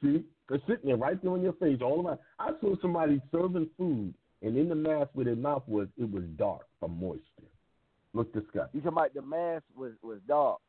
[0.01, 2.19] See, they're sitting there right there on your face all around.
[2.39, 6.23] I saw somebody serving food, and in the mask where their mouth was, it was
[6.37, 7.23] dark from moisture.
[8.13, 8.69] Look disgusting.
[8.73, 10.59] You talking about the mask was was dark,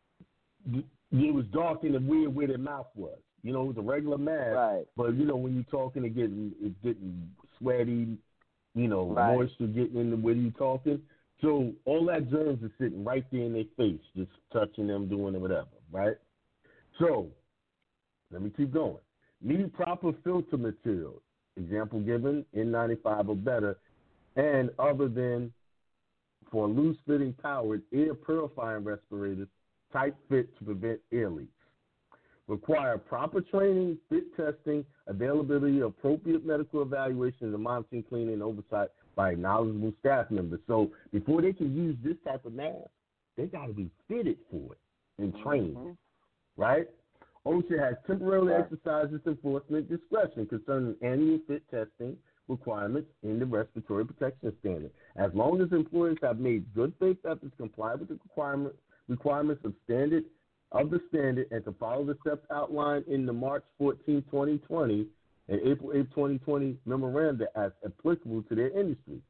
[0.72, 3.18] It was dark in the weird where their mouth was.
[3.42, 4.84] You know, it was a regular mask, right?
[4.96, 8.18] but you know when you're talking, it getting it's getting sweaty.
[8.78, 9.36] You know, Right.
[9.36, 11.02] moisture getting in the way you talking.
[11.40, 15.40] So all that germs are sitting right there in their face, just touching them, doing
[15.40, 16.16] whatever, right?
[16.98, 17.28] So
[18.30, 18.98] let me keep going.
[19.40, 21.22] Need proper filter material.
[21.56, 23.78] Example given, N95 or better,
[24.36, 25.52] and other than
[26.50, 29.48] for loose fitting powered air purifying respirators,
[29.92, 31.50] tight fit to prevent air leaks.
[32.48, 38.88] Require proper training, fit testing, availability, of appropriate medical evaluations, and monitoring, cleaning, and oversight
[39.14, 40.60] by knowledgeable staff members.
[40.66, 42.88] So before they can use this type of mask,
[43.36, 44.78] they got to be fitted for it
[45.18, 45.96] and trained Mhm.
[46.56, 46.88] right?
[47.44, 48.60] OSHA has temporarily Right.
[48.60, 52.16] exercised its enforcement discretion concerning annual fit testing
[52.48, 54.90] requirements in the respiratory protection standard.
[55.16, 58.74] As long as employers have made good faith efforts to comply with the requirement,
[59.08, 60.24] requirements of standard
[60.72, 65.06] of the standard and to follow the steps outlined in the March 14, 2020
[65.48, 69.20] and April 8, 2020 memoranda as applicable to their industry.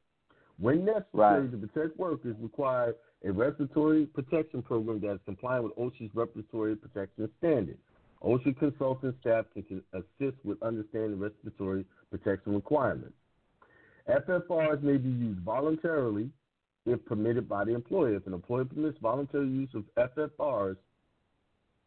[0.58, 1.50] When necessary Right.
[1.52, 7.30] to protect workers, require a respiratory protection program that is compliant with OSHA's respiratory protection
[7.38, 7.78] standard.
[8.22, 13.16] OSHA consultant staff can can assist with understanding respiratory protection requirements.
[14.08, 16.30] FFRs may be used voluntarily
[16.86, 18.14] if permitted by the employer.
[18.14, 20.76] If an employer permits voluntary use of FFRs,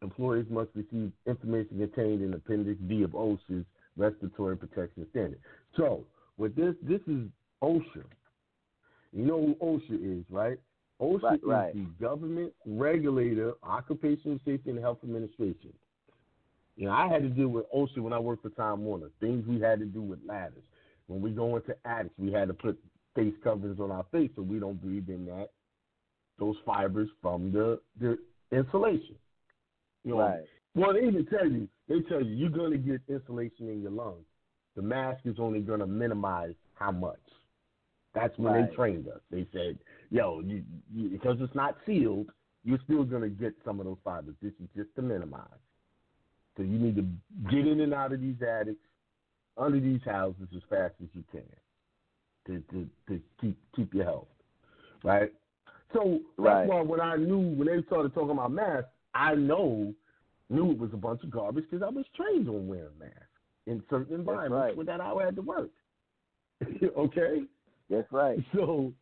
[0.02, 3.64] employees must receive information contained in Appendix D of OSHA's
[3.96, 5.38] respiratory protection standard.
[5.76, 6.04] So
[6.38, 7.26] with this, this is
[7.62, 8.04] OSHA.
[9.12, 10.58] You know who OSHA is, right?
[11.00, 11.74] OSHA Right, is right.
[11.74, 15.72] the government regulator, Occupational Safety and Health Administration.
[16.76, 19.10] You know, I had to deal with OSHA when I worked for Time Warner.
[19.20, 20.62] Things we had to do with ladders.
[21.06, 22.78] When we go into attics, we had to put
[23.14, 25.50] face coverings on our face so we don't breathe in that
[26.38, 28.18] those fibers from the the
[28.50, 29.14] insulation.
[30.04, 30.44] You know, Right.
[30.74, 34.24] well, they even tell you, they tell you you're gonna get insulation in your lungs.
[34.74, 37.20] The mask is only gonna minimize how much.
[38.14, 38.68] That's when Right.
[38.68, 39.20] they trained us.
[39.30, 39.78] They said,
[40.10, 42.30] "Yo, you, you, because it's not sealed,
[42.64, 44.34] you're still gonna get some of those fibers.
[44.42, 45.46] This is just to minimize.
[46.56, 47.06] So you need to
[47.50, 48.80] get in and out of these attics,
[49.56, 51.42] under these houses as fast as you can,
[52.46, 54.28] to to, to keep keep your health,
[55.04, 55.32] right?
[55.92, 56.66] So that's Right.
[56.66, 59.94] why when I knew when they started talking about masks, I know
[60.50, 63.16] knew it was a bunch of garbage because I was trained on wearing masks
[63.66, 64.76] in certain environments right.
[64.76, 65.70] where that I had to work.
[66.98, 67.42] okay,
[67.88, 68.38] That's right.
[68.54, 68.92] so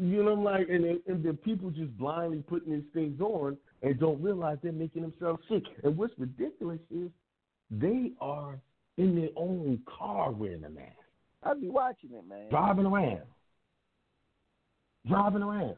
[0.00, 3.56] you know, I'm like, and then- and the people just blindly putting these things on
[3.82, 5.64] and don't realize they're making themselves sick.
[5.82, 7.10] And what's ridiculous is
[7.70, 8.60] they are
[8.96, 10.92] in their own car wearing a mask,
[11.42, 12.48] I be watching it, man.
[12.50, 13.22] driving around,
[15.06, 15.76] driving around.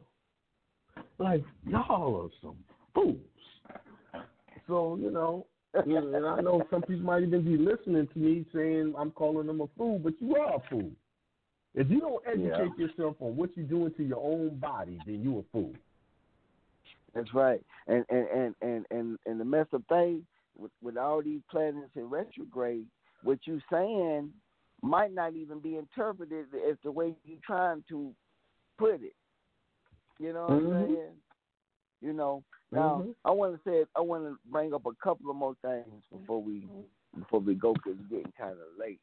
[1.18, 2.56] Like y'all are some
[2.94, 3.16] fools.
[4.66, 8.94] So you know, and I know some people might even be listening to me saying
[8.98, 10.90] I'm calling them a fool, but you are a fool.
[11.74, 15.38] If you don't educate yourself on what you're doing to your own body, then you
[15.38, 15.72] a fool.
[17.14, 17.60] That's right.
[17.86, 20.26] And and and and and, and the messed up thing
[20.56, 22.86] with, with all these planets in retrograde,
[23.22, 24.30] what you saying
[24.82, 28.12] might not even be interpreted as the way you're trying to
[28.78, 29.14] put it.
[30.18, 30.82] You know what Mhm.
[30.82, 31.16] I'm saying?
[32.00, 32.42] You know.
[32.72, 33.14] Now Mhm.
[33.24, 36.42] I want to say I want to bring up a couple of more things before
[36.42, 36.68] we
[37.18, 39.00] before we go because it's getting kind of late.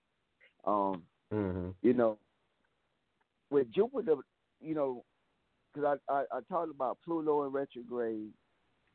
[0.64, 1.72] Um, Mm-hmm.
[1.82, 2.18] you know,
[3.50, 4.16] with Jupiter,
[4.62, 5.04] you know,
[5.74, 8.32] because I, I I talked about Pluto in retrograde,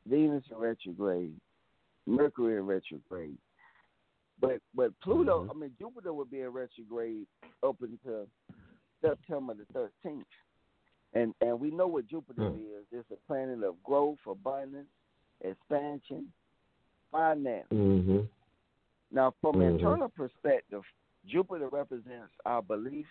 [0.07, 1.39] Venus in retrograde,
[2.07, 3.37] Mercury in retrograde,
[4.39, 5.49] but but Pluto, Mhm.
[5.51, 7.27] I mean Jupiter would be in retrograde
[7.61, 8.27] up until
[9.01, 10.25] September the thirteenth,
[11.13, 12.57] and and we know what Jupiter Hmm.
[12.57, 12.85] is.
[12.91, 14.87] It's a planet of growth, abundance,
[15.41, 16.31] expansion,
[17.11, 17.67] finance.
[17.71, 18.19] Mm-hmm.
[19.11, 19.75] Now, from an Mhm.
[19.75, 20.83] internal perspective,
[21.25, 23.09] Jupiter represents our beliefs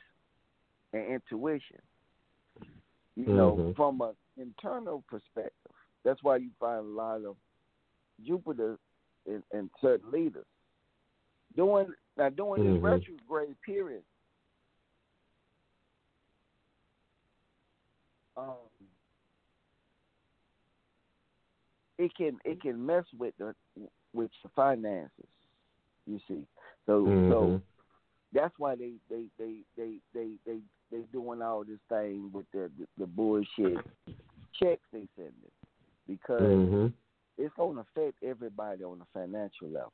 [0.92, 1.80] and intuition.
[3.14, 3.76] You know, Mhm.
[3.76, 5.72] from an internal perspective,
[6.02, 7.36] that's why you find a lot of
[8.22, 8.78] Jupiter
[9.26, 10.46] in, in certain leaders.
[11.54, 14.02] During now during this retrograde period,
[18.36, 18.56] um,
[21.98, 23.54] it can it can mess with the
[24.12, 25.10] with the finances.
[26.06, 26.46] You see,
[26.86, 27.62] so so Mhm.
[28.32, 30.60] that's why they they they they they they
[30.90, 33.78] they doing all this thing with the the, the bullshit
[34.54, 35.32] checks they sending
[36.08, 36.86] because Mm-hmm.
[37.38, 39.92] it's going to affect everybody on the financial level.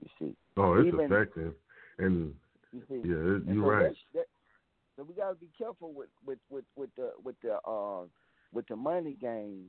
[0.00, 1.54] You see, Oh, it's Even- effective,
[1.98, 2.34] and
[2.72, 3.06] you see.
[3.06, 3.96] yeah, it- you're so right.
[4.14, 4.26] That,
[4.98, 8.02] so we got to be careful with with with with the with the uh
[8.52, 9.66] with the money game.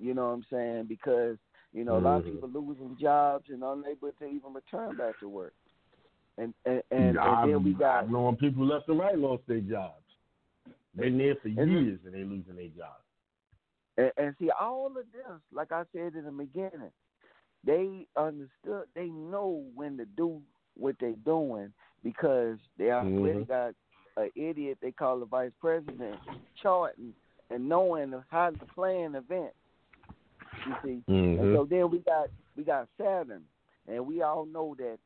[0.00, 0.86] You know what I'm saying?
[0.88, 1.36] Because
[1.74, 2.32] you know a lot of Mhm.
[2.40, 5.52] people losing jobs and unable to even return back to work.
[6.38, 9.60] And and and, and then we got I've known people left and right lost their
[9.60, 9.96] jobs.
[10.96, 13.04] Been there for And- years and they're losing their jobs.
[13.98, 16.90] And, and see, all of this, like I said in the beginning,
[17.64, 18.86] they understood.
[18.94, 20.40] They know when to do
[20.78, 21.72] what they're doing
[22.02, 23.48] because they already Mhm.
[23.48, 23.74] got
[24.20, 26.18] an idiot they call the vice president
[26.62, 27.12] charting
[27.50, 29.56] and knowing how to plan events.
[30.66, 31.54] You see, and Mhm.
[31.54, 33.44] so then we got we got Saturn,
[33.86, 34.98] and we all know that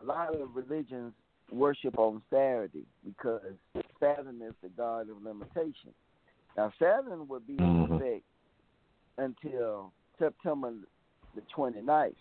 [0.00, 1.14] a lot of religions
[1.50, 3.54] worship on Saturday because
[3.98, 5.94] Saturn is the god of limitation.
[6.56, 7.96] Now Saturn would be in Mhm.
[7.96, 8.24] effect
[9.18, 10.74] until September
[11.34, 12.16] the 29th.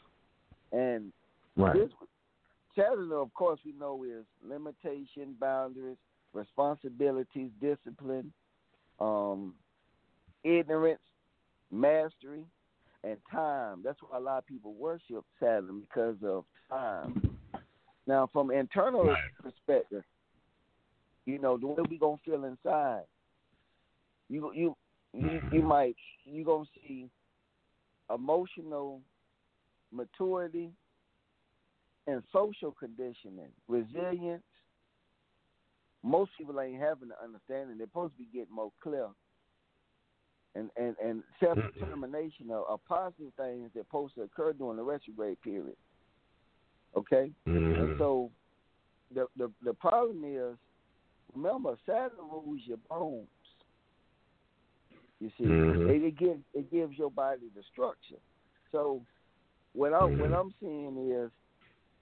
[0.72, 1.12] and
[1.56, 1.74] Right.
[1.74, 1.92] this
[2.76, 5.98] Saturn, of course, we know is limitation, boundaries,
[6.34, 8.32] responsibilities, discipline,
[9.00, 9.56] um,
[10.44, 11.02] ignorance,
[11.72, 12.46] mastery,
[13.04, 13.82] and time.
[13.84, 17.16] That's why a lot of people worship Saturn because of time.
[18.08, 19.20] Now, from internal Right.
[19.42, 20.04] perspective,
[21.26, 23.06] you know the way we gonna feel inside.
[24.30, 24.76] You you
[25.14, 27.10] you, you might you gonna see
[28.14, 29.02] emotional
[29.92, 30.72] maturity
[32.08, 34.44] and social conditioning, resilience.
[36.04, 37.78] Most people ain't having the understanding.
[37.78, 39.08] They're supposed to be getting more clear.
[40.56, 44.84] And and, and self determination are, are positive things that supposed to occur during the
[44.84, 45.76] retrograde period.
[46.98, 47.80] Okay, Mhm.
[47.80, 48.32] and so
[49.14, 50.58] the the the problem is,
[51.36, 53.28] remember, Saturn rules your bones.
[55.20, 55.90] You see, Mhm.
[55.90, 58.20] it, it gives it gives your body the structure.
[58.72, 59.06] So
[59.74, 60.40] what I'm what Mhm.
[60.40, 61.32] I'm seeing is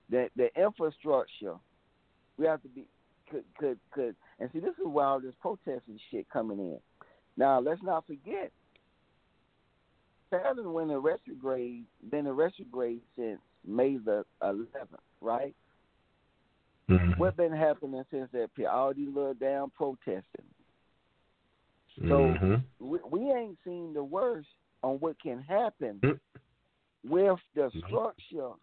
[0.10, 1.56] that the infrastructure
[2.38, 2.88] we have to be
[3.30, 6.80] could could could and see this is where all this protesting shit coming in.
[7.36, 8.52] Now let's not forget
[10.30, 15.56] Saturn went in retrograde been in retrograde since May the eleventh, right?
[16.90, 17.18] Mhm.
[17.18, 18.72] What been happening since that period?
[18.72, 20.46] All these little damn protesting.
[22.08, 22.64] So Mhm.
[22.80, 24.48] we, we ain't seen the worst
[24.84, 26.20] on what can happen Mm.
[27.04, 27.88] with the Mhm.
[27.88, 28.54] structure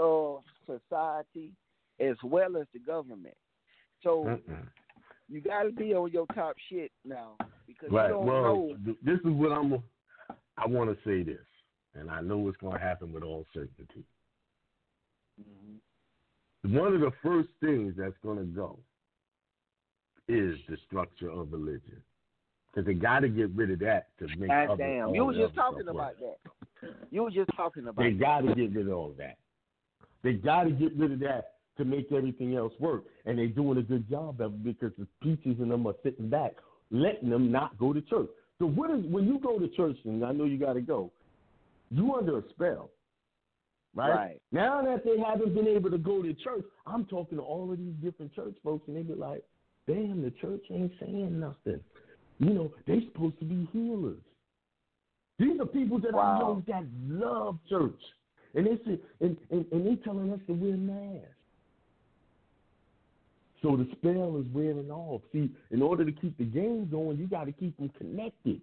[0.00, 1.52] of society
[2.00, 3.36] as well as the government.
[4.02, 4.66] So Mm-mm.
[5.28, 7.36] you got to be on your top shit now
[7.66, 8.08] because Right.
[8.08, 8.76] you don't Well, know.
[8.84, 9.82] th- this is what I'm.
[10.56, 11.44] I want to say this,
[11.94, 14.04] and I know it's going to happen with all certainty.
[15.40, 16.76] Mm-hmm.
[16.76, 18.78] One of the first things that's going to go
[20.26, 22.02] is the structure of religion,
[22.70, 24.48] because they got to get rid of that to make.
[24.50, 26.38] God other, damn, you were just talking about work.
[26.82, 26.90] that.
[27.10, 28.20] You were just talking about They that.
[28.20, 29.38] got to get rid of all that.
[30.22, 33.78] They got to get rid of that to make everything else work, and they're doing
[33.78, 36.52] a good job of it because the peaches and them are sitting back,
[36.90, 38.28] letting them not go to church.
[38.58, 41.10] So what is when you go to church, and I know you got to go,
[41.90, 42.90] you under a spell,
[43.94, 44.14] right?
[44.14, 44.42] Right.
[44.52, 47.78] Now that they haven't been able to go to church, I'm talking to all of
[47.78, 49.44] these different church folks, and they be like,
[49.86, 51.80] "Damn, the church ain't saying nothing.
[52.38, 54.20] You know, they supposed to be healers.
[55.38, 58.00] These are people that I know that love church,
[58.54, 61.37] and they say, and, and and they telling us to wear masks.
[63.62, 65.22] So the spell is wearing off.
[65.32, 68.60] See, in order to keep the game going, you got to keep them connected.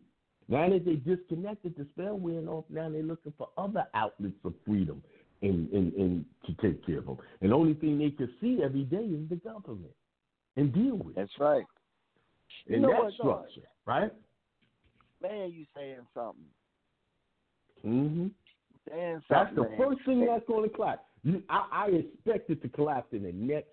[0.47, 2.65] Now that they disconnected, the spell wearing off.
[2.69, 5.01] Now they're looking for other outlets of freedom
[5.41, 7.17] and, and, and to take care of them.
[7.41, 9.93] And the only thing they can see every day is the government
[10.55, 11.15] and deal with.
[11.15, 11.65] That's right.
[12.67, 14.11] You in know that what, structure, right?
[15.21, 16.45] Man, you saying something.
[17.85, 18.27] Mm-hmm.
[18.89, 19.29] Saying something.
[19.29, 19.77] That's the man.
[19.77, 21.01] first thing that's going to collapse.
[21.49, 23.69] I, I expect it to collapse in the next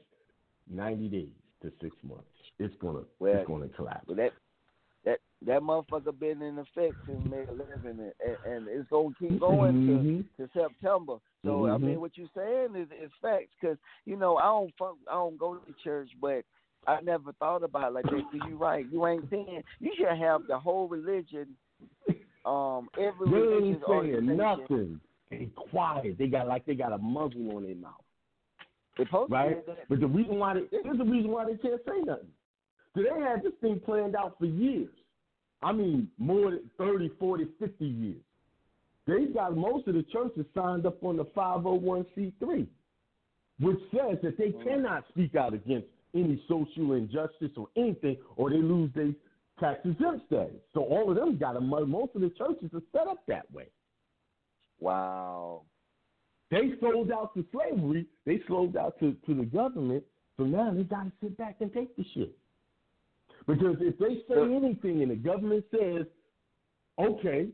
[0.70, 1.28] ninety days
[1.62, 2.24] to six months.
[2.58, 4.04] It's gonna Well, it's gonna collapse.
[4.06, 4.32] But that
[5.04, 9.74] that that motherfucker been in effect since May 11, and, and it's gonna keep going
[9.74, 10.24] Mhm.
[10.38, 11.16] to, to September.
[11.44, 11.82] So I Mhm.
[11.82, 15.38] mean, what you're saying is is facts because you know I don't fuck, I don't
[15.38, 16.44] go to church, but
[16.86, 18.30] I never thought about it like that.
[18.30, 21.56] Cause you right, you ain't saying you should have the whole religion,
[22.44, 25.00] um, every They religious ain't saying nothing.
[25.30, 26.18] They quiet.
[26.18, 28.11] They got like they got a muzzle on their mouth, They supposed to
[29.30, 29.58] right?
[29.88, 32.28] But the reason why they, there's a reason why they can't say nothing.
[32.94, 34.90] So they had this thing planned out for years.
[35.62, 38.20] I mean, more than 30, 40, 50 years.
[39.06, 42.66] They got most of the churches signed up on the 501c3,
[43.60, 48.56] which says that they cannot speak out against any social injustice or anything, or they
[48.56, 49.12] lose their
[49.58, 50.60] tax exempt status.
[50.74, 53.66] So all of them got a most of the churches are set up that way.
[54.80, 55.62] Wow.
[56.52, 58.06] They sold out to slavery.
[58.26, 60.04] They sold out to, to the government.
[60.36, 62.36] So now they got to sit back and take the shit.
[63.46, 66.04] Because if they say anything and the government says,
[67.00, 67.48] okay,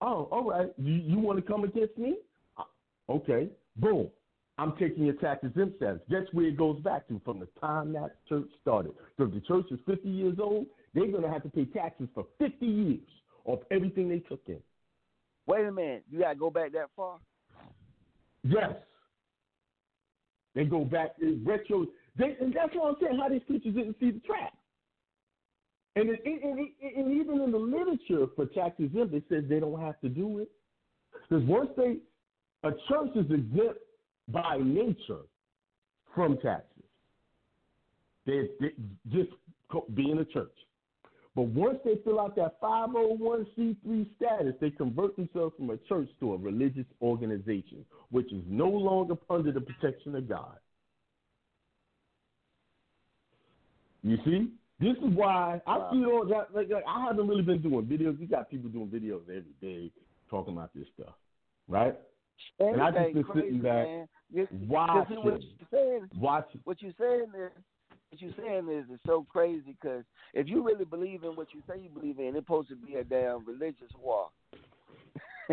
[0.00, 2.16] oh, all right, you, you want to come against me?
[2.56, 2.62] Uh,
[3.10, 4.08] Okay, boom.
[4.56, 6.00] I'm taking your taxes exempt status.
[6.08, 8.92] Guess where it goes back to from the time that church started.
[9.18, 12.08] So if the church is 50 years old, they're going to have to pay taxes
[12.14, 13.00] for 50 years
[13.46, 14.60] of everything they took in.
[15.46, 17.18] Wait a minute, you gotta go back that far?
[18.42, 18.72] Yes.
[20.54, 21.14] They go back
[21.44, 21.86] retro.
[22.16, 23.18] They, and that's what I'm saying.
[23.20, 24.52] How these preachers didn't see the trap.
[25.96, 29.60] And, it, and, and, and even in the literature for tax exempt, it says they
[29.60, 30.50] don't have to do it.
[31.28, 31.98] Because once they,
[32.62, 33.80] a church is exempt
[34.28, 35.22] by nature
[36.14, 36.66] from taxes.
[38.26, 38.70] They, they
[39.10, 39.30] just
[39.94, 40.52] being a church.
[41.36, 46.34] But once they fill out that 501c3 status, they convert themselves from a church to
[46.34, 50.58] a religious organization, which is no longer under the protection of God.
[54.02, 54.50] You see?
[54.80, 55.90] This is why I Wow.
[55.92, 56.54] see all that.
[56.54, 58.18] Like, like, I haven't really been doing videos.
[58.18, 59.92] You got people doing videos every day
[60.30, 61.14] talking about this stuff,
[61.68, 61.96] right?
[62.58, 64.08] And I just been sitting back man.
[64.32, 66.60] You- Watching, what you're saying, watching.
[66.64, 67.52] what you're saying is,
[68.10, 69.76] what you're saying is, it's so crazy.
[69.80, 70.04] Because
[70.34, 72.94] if you really believe in what you say you believe in, it's supposed to be
[72.94, 74.28] a damn religious war.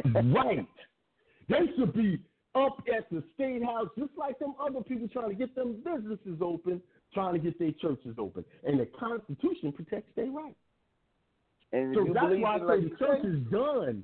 [0.06, 0.68] right.
[1.50, 2.20] They should be
[2.56, 6.40] up at the state house, just like them other people trying to get them businesses
[6.42, 6.82] open,
[7.14, 8.44] trying to get their churches open.
[8.66, 10.56] And the Constitution protects their rights.
[11.72, 14.04] And So that's why I say like the church is done.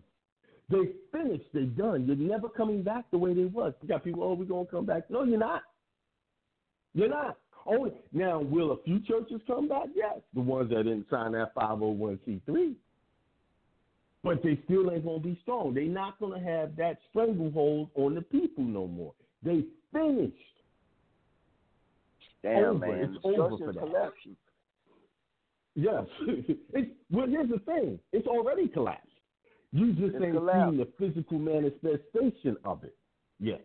[0.69, 1.45] They finished.
[1.53, 2.05] They done.
[2.05, 3.73] You're never coming back the way they was.
[3.81, 5.09] You got people, oh, we're gonna come back.
[5.09, 5.61] No, you're not.
[6.93, 7.37] You're not.
[7.65, 9.87] Only now, will a few churches come back?
[9.95, 12.75] Yes, the ones that didn't sign that 501c3.
[14.23, 15.73] But they still ain't gonna be strong.
[15.73, 19.13] They're not gonna have that stranglehold on the people no more.
[19.43, 20.33] They finished.
[22.41, 22.77] Damn, Over.
[22.87, 22.99] man.
[23.15, 23.79] It's over for that.
[23.79, 24.35] collapsing.
[25.75, 26.05] Yes.
[26.27, 27.99] it's, well, here's the thing.
[28.11, 29.07] It's already collapsed.
[29.71, 30.71] You just It's ain't collapsed.
[30.71, 32.95] seen the physical manifestation of it
[33.39, 33.61] yet.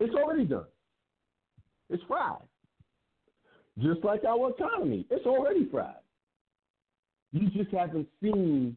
[0.00, 0.66] It's already done.
[1.90, 2.36] It's fried.
[3.80, 5.06] Just like our economy.
[5.10, 5.94] It's already fried.
[7.32, 8.76] You just haven't seen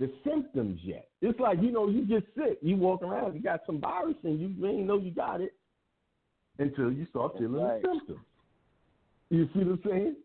[0.00, 1.08] the symptoms yet.
[1.20, 2.58] It's like, you know, you get sick.
[2.60, 5.54] You walk around, you got some virus and you, you ain't know you got it
[6.58, 7.82] until you start feeling right.
[7.82, 8.18] the symptoms.
[9.30, 10.16] You see what I'm saying?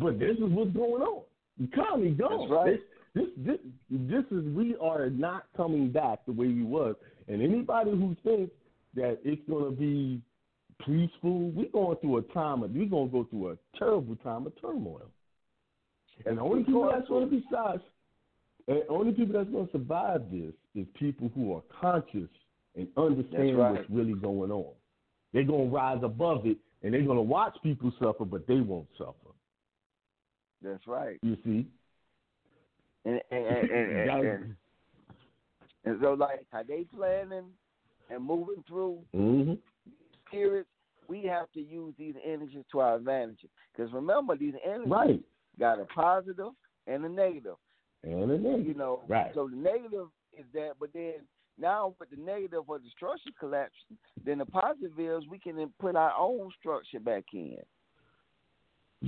[0.00, 1.22] But this is what's going on.
[1.58, 2.50] The economy gone.
[2.50, 2.80] Right.
[3.14, 3.58] This, this, this,
[3.90, 6.94] this is we are not coming back the way we was.
[7.28, 8.52] And anybody who thinks
[8.94, 10.20] that it's going to be
[10.86, 14.46] peaceful, we're going through a time of we're going to go through a terrible time
[14.46, 15.10] of turmoil.
[16.26, 17.78] And the only people that's going to be size,
[18.68, 22.28] and only people that's to survive this is people who are conscious
[22.76, 23.72] and understand right.
[23.72, 24.72] what's really going on.
[25.32, 28.60] They're going to rise above it, and they're going to watch people suffer, but they
[28.60, 29.14] won't suffer.
[30.62, 31.18] That's right.
[31.22, 31.66] You see?
[33.04, 34.56] And and and, and, and, and,
[35.84, 37.44] and so like how they planning
[38.10, 39.58] and moving through Mhm.
[40.30, 40.68] periods,
[41.12, 43.44] we have to use these energies to our advantage.
[43.76, 45.22] Because remember, these energies Right.
[45.58, 46.52] got a positive
[46.86, 47.56] and a negative.
[48.02, 48.66] And a negative.
[48.66, 49.34] You know, Right.
[49.34, 53.98] so the negative is that, but then now with the negative or the structure collapsing,
[54.24, 57.62] then the positive is we can then put our own structure back in.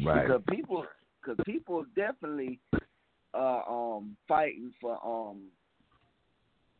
[0.04, 0.26] Right.
[0.26, 0.86] Because people,
[1.20, 2.60] because people definitely
[3.32, 5.50] uh, um fighting for um.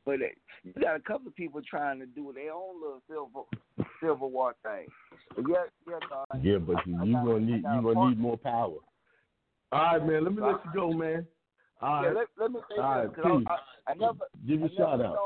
[0.07, 3.49] But it, you got a couple of people trying to do their own little civil
[4.03, 4.87] civil war thing.
[5.49, 6.27] Yeah, yeah, God.
[6.43, 8.79] Yeah, but you, I you got- gonna need you a gonna need more power.
[9.73, 10.25] All right, man.
[10.25, 11.27] Let me let you go, man.
[11.81, 12.17] All Yeah, right.
[12.17, 13.09] let, let me say All this.
[13.09, 13.47] right, 'cause peace.
[13.87, 15.17] I, I, never, Give your shout out.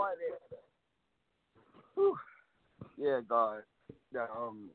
[2.97, 3.63] Yeah, God.
[4.17, 4.71] Um,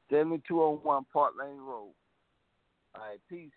[0.10, 1.94] 7201 Park Lane Road.
[2.94, 3.52] All right, peace.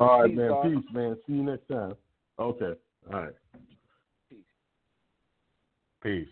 [0.00, 0.62] All right, Peace, man.
[0.62, 1.16] Peace, man.
[1.26, 1.94] See you next time.
[2.38, 2.74] Okay.
[3.12, 3.34] All right.
[4.28, 4.38] Peace.
[6.02, 6.28] Peace.